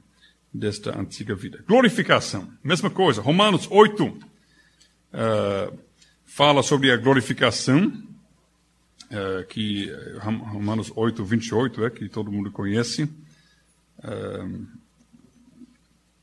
[0.54, 1.64] desta antiga vida.
[1.68, 3.22] Glorificação, mesma coisa.
[3.22, 5.80] Romanos 8 uh,
[6.30, 9.92] fala sobre a glorificação, uh, que
[10.22, 13.04] Romanos 8, 28, é, que todo mundo conhece.
[13.98, 14.68] Uh,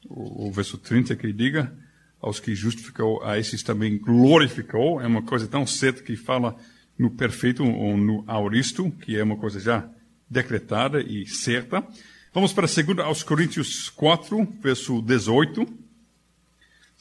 [0.09, 1.77] o, o verso 30 que diga,
[2.23, 5.01] aos que justificou, a esses também glorificou.
[5.01, 6.57] É uma coisa tão certa que fala
[6.97, 9.91] no perfeito ou no auristo, que é uma coisa já
[10.31, 11.87] decretada e certa.
[12.33, 15.66] Vamos para 2 aos Coríntios 4, verso 18.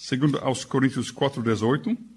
[0.09, 2.14] 2 aos Coríntios 4, 18.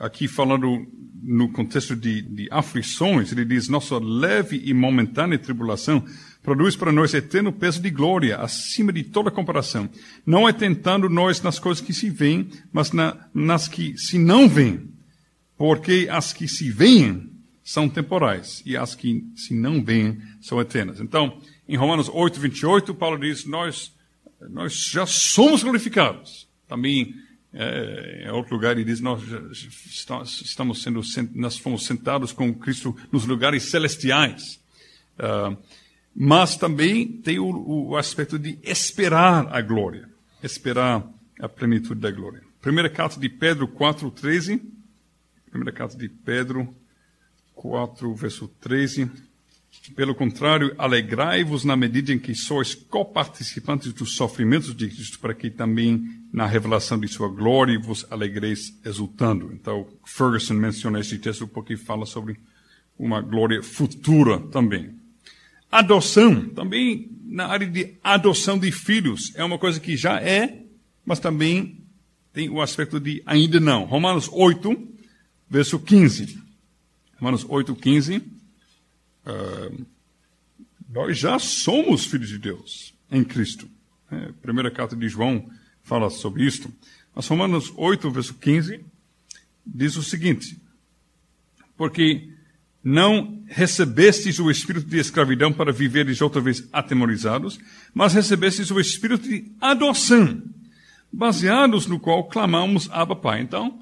[0.00, 0.86] Aqui falando
[1.22, 6.02] no contexto de, de aflições, ele diz: Nossa leve e momentânea tribulação
[6.42, 9.90] produz para nós eterno peso de glória, acima de toda comparação.
[10.24, 14.48] Não é tentando nós nas coisas que se veem, mas na, nas que se não
[14.48, 14.88] veem.
[15.56, 17.30] Porque as que se veem
[17.62, 20.98] são temporais e as que se não veem são eternas.
[20.98, 23.94] Então, em Romanos 8, 28, Paulo diz: Nós,
[24.48, 26.48] nós já somos glorificados.
[26.66, 27.14] Também,
[27.52, 29.22] é, em outro lugar, ele diz: Nós
[30.42, 31.00] estamos sendo,
[31.34, 34.60] nós fomos sentados com Cristo nos lugares celestiais.
[35.18, 35.56] Uh,
[36.14, 40.08] mas também tem o, o, aspecto de esperar a glória,
[40.42, 41.06] esperar
[41.40, 42.42] a plenitude da glória.
[42.60, 44.62] Primeira carta de Pedro 4, 13.
[45.50, 46.74] Primeira carta de Pedro
[47.54, 49.10] 4, verso 13.
[49.96, 55.50] Pelo contrário, alegrai-vos na medida em que sois coparticipantes dos sofrimentos de Cristo, para que
[55.50, 59.50] também na revelação de sua glória vos alegreis exultando.
[59.54, 62.38] Então, Ferguson menciona esse texto porque fala sobre
[62.98, 64.94] uma glória futura também.
[65.72, 70.62] Adoção, também na área de adoção de filhos, é uma coisa que já é,
[71.06, 71.82] mas também
[72.34, 73.84] tem o aspecto de ainda não.
[73.84, 74.76] Romanos 8,
[75.48, 76.38] verso 15.
[77.18, 78.39] Romanos 8, 15
[79.30, 79.86] Uh,
[80.88, 83.68] nós já somos filhos de Deus em Cristo.
[84.10, 85.48] É, primeira carta de João
[85.82, 86.72] fala sobre isto.
[87.14, 88.84] Mas Romanos 8, verso 15,
[89.64, 90.60] diz o seguinte:
[91.76, 92.28] Porque
[92.82, 97.58] não recebestes o espírito de escravidão para viveres outra vez atemorizados,
[97.94, 100.42] mas recebestes o espírito de adoção,
[101.12, 103.42] baseados no qual clamamos Abba Pai.
[103.42, 103.80] Então,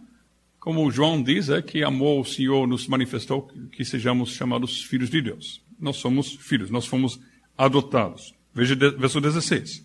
[0.59, 5.23] como João diz, é que amor o Senhor nos manifestou que sejamos chamados filhos de
[5.23, 5.63] Deus.
[5.79, 7.21] Nós somos filhos, nós fomos
[7.57, 8.35] adotados.
[8.55, 9.85] Veja verso 16.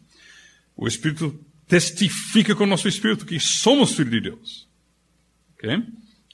[0.75, 4.67] O Espírito testifica com o nosso Espírito que somos filhos de Deus.
[5.55, 5.83] Ok?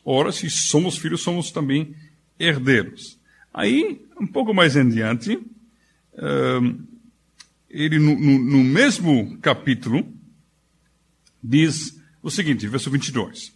[0.05, 1.93] Ora, se somos filhos, somos também
[2.39, 3.19] herdeiros.
[3.53, 5.39] Aí, um pouco mais em diante,
[7.69, 10.07] ele no, no, no mesmo capítulo
[11.43, 13.53] diz o seguinte, verso 22.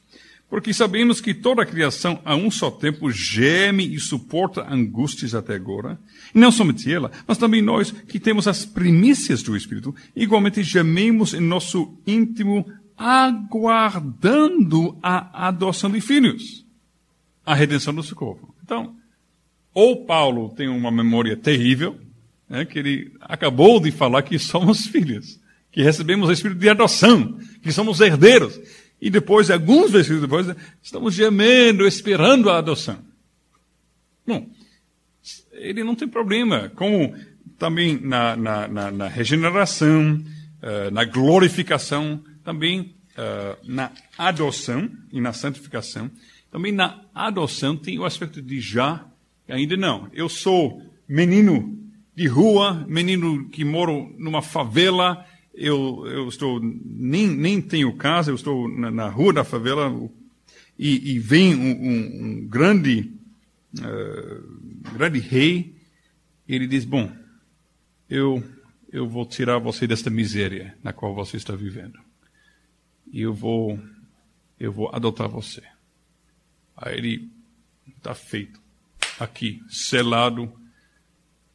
[0.53, 5.55] Porque sabemos que toda a criação a um só tempo geme e suporta angústias até
[5.55, 5.99] agora.
[6.31, 11.33] E não somente ela, mas também nós que temos as primícias do Espírito, igualmente gememos
[11.33, 16.63] em nosso íntimo, aguardando a adoção de filhos,
[17.43, 18.53] a redenção do seu corpo.
[18.63, 18.95] Então,
[19.73, 21.99] ou Paulo tem uma memória terrível,
[22.47, 25.39] né, que ele acabou de falar que somos filhos,
[25.71, 28.82] que recebemos o Espírito de adoção, que somos herdeiros.
[29.01, 30.47] E depois, alguns versículos depois,
[30.81, 32.97] estamos gemendo, esperando a adoção.
[34.25, 34.49] Bom,
[35.51, 36.71] ele não tem problema.
[36.75, 37.13] Como
[37.57, 45.33] também na, na, na, na regeneração, uh, na glorificação, também uh, na adoção e na
[45.33, 46.09] santificação,
[46.51, 49.05] também na adoção tem o aspecto de já,
[49.47, 50.07] ainda não.
[50.13, 51.79] Eu sou menino
[52.15, 58.35] de rua, menino que moro numa favela, eu, eu estou, nem, nem tenho casa, eu
[58.35, 59.91] estou na, na rua da favela
[60.77, 63.11] e, e vem um, um, um grande,
[63.79, 65.75] uh, grande rei,
[66.47, 67.11] ele diz, bom,
[68.09, 68.43] eu,
[68.91, 71.99] eu vou tirar você desta miséria na qual você está vivendo.
[73.11, 73.79] E eu vou,
[74.59, 75.61] eu vou adotar você.
[76.75, 77.31] Aí ele
[77.95, 78.59] está feito.
[79.19, 80.51] Aqui, selado.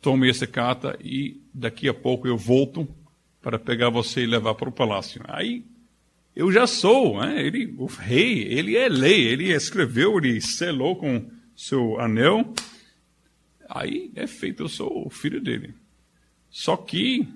[0.00, 2.88] Tome essa carta e daqui a pouco eu volto
[3.40, 5.23] para pegar você e levar para o palácio.
[5.28, 5.65] Aí
[6.35, 7.44] eu já sou, né?
[7.44, 12.52] ele, o rei, ele é lei, ele escreveu, ele selou com seu anel.
[13.69, 15.74] Aí é feito, eu sou o filho dele.
[16.48, 17.28] Só que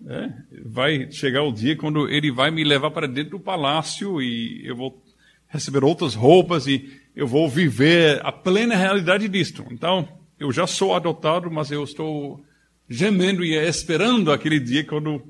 [0.00, 4.66] né, vai chegar o dia quando ele vai me levar para dentro do palácio e
[4.66, 5.02] eu vou
[5.46, 9.64] receber outras roupas e eu vou viver a plena realidade disto.
[9.70, 10.08] Então,
[10.38, 12.42] eu já sou adotado, mas eu estou
[12.90, 15.22] gemendo e esperando aquele dia quando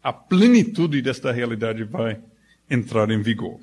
[0.00, 2.20] a plenitude desta realidade vai
[2.70, 3.58] entrar em vigor.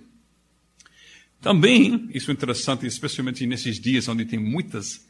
[1.40, 5.07] Também, isso é interessante, especialmente nesses dias onde tem muitas,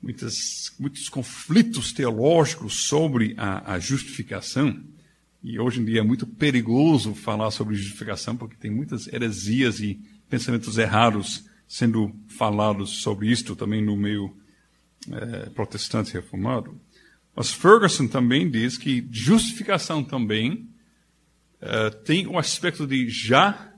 [0.00, 4.80] muitas, muitos conflitos teológicos sobre a, a justificação,
[5.42, 9.98] e hoje em dia é muito perigoso falar sobre justificação, porque tem muitas heresias e
[10.28, 14.36] pensamentos errados sendo falados sobre isto também no meio
[15.10, 16.78] é, protestante reformado.
[17.38, 20.68] Mas Ferguson também diz que justificação também
[21.60, 23.72] é, tem o um aspecto de já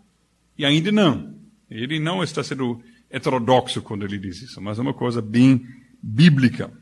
[0.57, 1.35] e ainda não.
[1.71, 5.67] Ele não está sendo heterodoxo quando ele diz isso, mas é uma coisa bem
[6.03, 6.73] bíblica.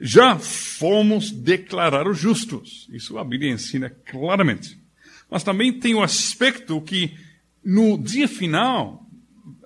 [0.00, 2.88] Já fomos declarados justos.
[2.92, 4.78] Isso a Bíblia ensina claramente.
[5.28, 7.18] Mas também tem o aspecto que
[7.64, 9.04] no dia final,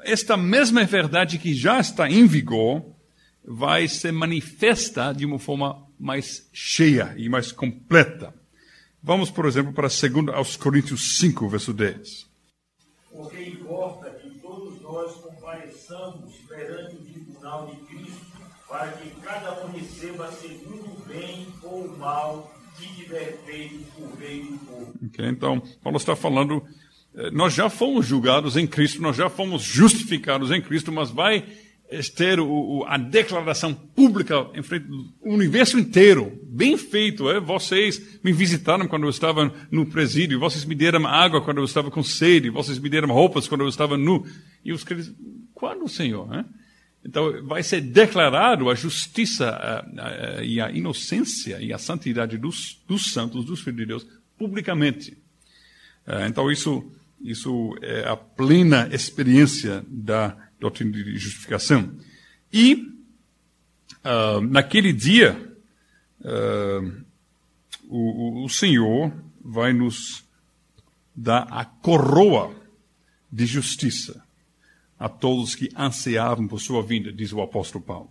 [0.03, 2.83] esta mesma verdade que já está em vigor
[3.45, 8.35] vai se manifesta de uma forma mais cheia e mais completa.
[9.03, 12.27] Vamos, por exemplo, para 2 aos Coríntios 5, verso 10.
[13.11, 18.27] Porque importa que todos nós compareçamos perante o tribunal de Cristo,
[18.69, 24.19] para que cada um receba segundo o bem ou o mal que tiver feito por
[24.19, 24.95] meio do povo.
[25.07, 26.63] Okay, então, Paulo está falando
[27.17, 31.45] eh, nós já fomos julgados em Cristo, nós já fomos justificados em Cristo, mas vai
[32.15, 36.41] ter o, a declaração pública em frente do universo inteiro.
[36.45, 37.39] Bem feito, é?
[37.39, 41.91] Vocês me visitaram quando eu estava no presídio, vocês me deram água quando eu estava
[41.91, 44.27] com sede, vocês me deram roupas quando eu estava nu.
[44.65, 45.13] E os crentes,
[45.55, 46.33] quando, Senhor?
[46.35, 46.45] É?
[47.05, 52.83] Então, vai ser declarado a justiça a, a, e a inocência e a santidade dos,
[52.89, 54.07] dos santos, dos filhos de Deus,
[54.37, 55.17] publicamente.
[56.07, 56.85] É, então, isso
[57.21, 61.95] isso é a plena experiência da doutrina de justificação.
[62.53, 62.89] E,
[64.05, 65.57] uh, naquele dia,
[66.21, 67.05] uh,
[67.89, 69.13] o, o Senhor
[69.45, 70.25] vai nos
[71.15, 72.55] dar a coroa
[73.31, 74.23] de justiça
[74.99, 78.11] a todos que ansiavam por sua vinda, diz o apóstolo Paulo.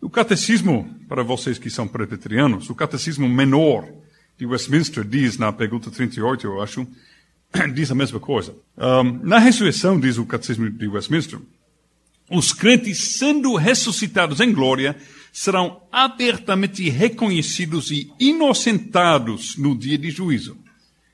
[0.00, 3.88] O catecismo, para vocês que são presbiterianos, o catecismo menor
[4.36, 6.86] de Westminster diz, na pergunta 38, eu acho,
[7.72, 8.54] diz a mesma coisa.
[8.76, 11.38] Um, na ressurreição, diz o Catecismo de Westminster,
[12.30, 14.96] os crentes, sendo ressuscitados em glória,
[15.32, 20.56] serão abertamente reconhecidos e inocentados no dia de juízo.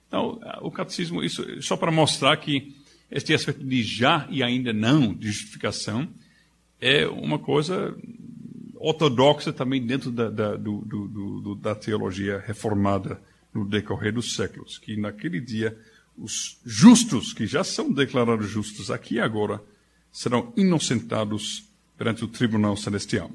[0.06, 2.74] Então, o catecismo, isso só para mostrar que
[3.10, 6.08] este aspecto de já e ainda não, de justificação,
[6.80, 7.96] é uma coisa
[8.76, 13.20] ortodoxa também dentro da, da, do, do, do, da teologia reformada
[13.52, 15.76] no decorrer dos séculos, que naquele dia
[16.16, 19.62] os justos, que já são declarados justos aqui e agora,
[20.12, 21.64] serão inocentados
[21.96, 23.30] perante o tribunal celestial.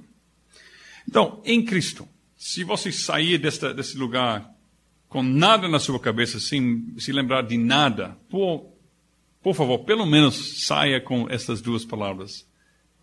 [1.08, 4.50] Então, em Cristo, se você sair desta, desse lugar
[5.08, 8.66] com nada na sua cabeça, sem se lembrar de nada, por,
[9.41, 12.45] por favor, pelo menos saia com essas duas palavras: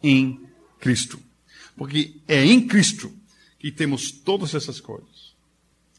[0.02, 0.40] em
[0.78, 1.20] Cristo.
[1.76, 3.12] Porque é em Cristo
[3.58, 5.34] que temos todas essas coisas.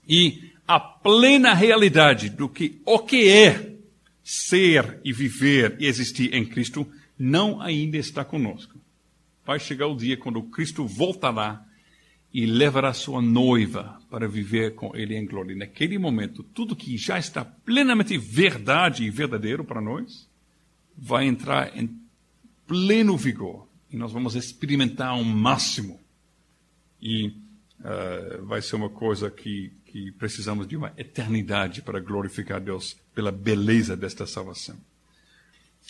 [0.08, 3.76] E a plena realidade do que o que é
[4.24, 6.88] ser e viver e existir em Cristo
[7.22, 8.80] não ainda está conosco.
[9.46, 11.66] Vai chegar o dia quando Cristo voltará
[12.34, 15.54] e levará sua noiva para viver com Ele em glória.
[15.54, 20.28] E naquele momento, tudo que já está plenamente verdade e verdadeiro para nós
[20.98, 21.90] vai entrar em
[22.66, 26.00] pleno vigor e nós vamos experimentar ao máximo.
[27.02, 27.28] E
[27.80, 33.30] uh, vai ser uma coisa que que precisamos de uma eternidade para glorificar Deus pela
[33.30, 34.78] beleza desta salvação.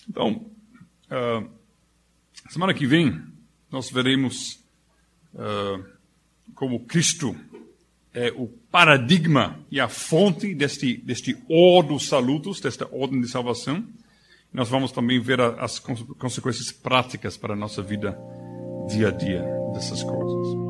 [0.10, 0.50] Então,
[1.12, 1.50] uh,
[2.50, 3.22] semana que vem,
[3.70, 4.60] nós veremos
[5.34, 5.86] uh,
[6.56, 7.36] como Cristo
[8.14, 13.86] é o paradigma e a fonte deste, deste ordo salutos, desta ordem de salvação.
[14.54, 18.18] Nós vamos também ver as consequências práticas para a nossa vida
[18.90, 19.42] dia a dia
[19.74, 20.61] dessas coisas.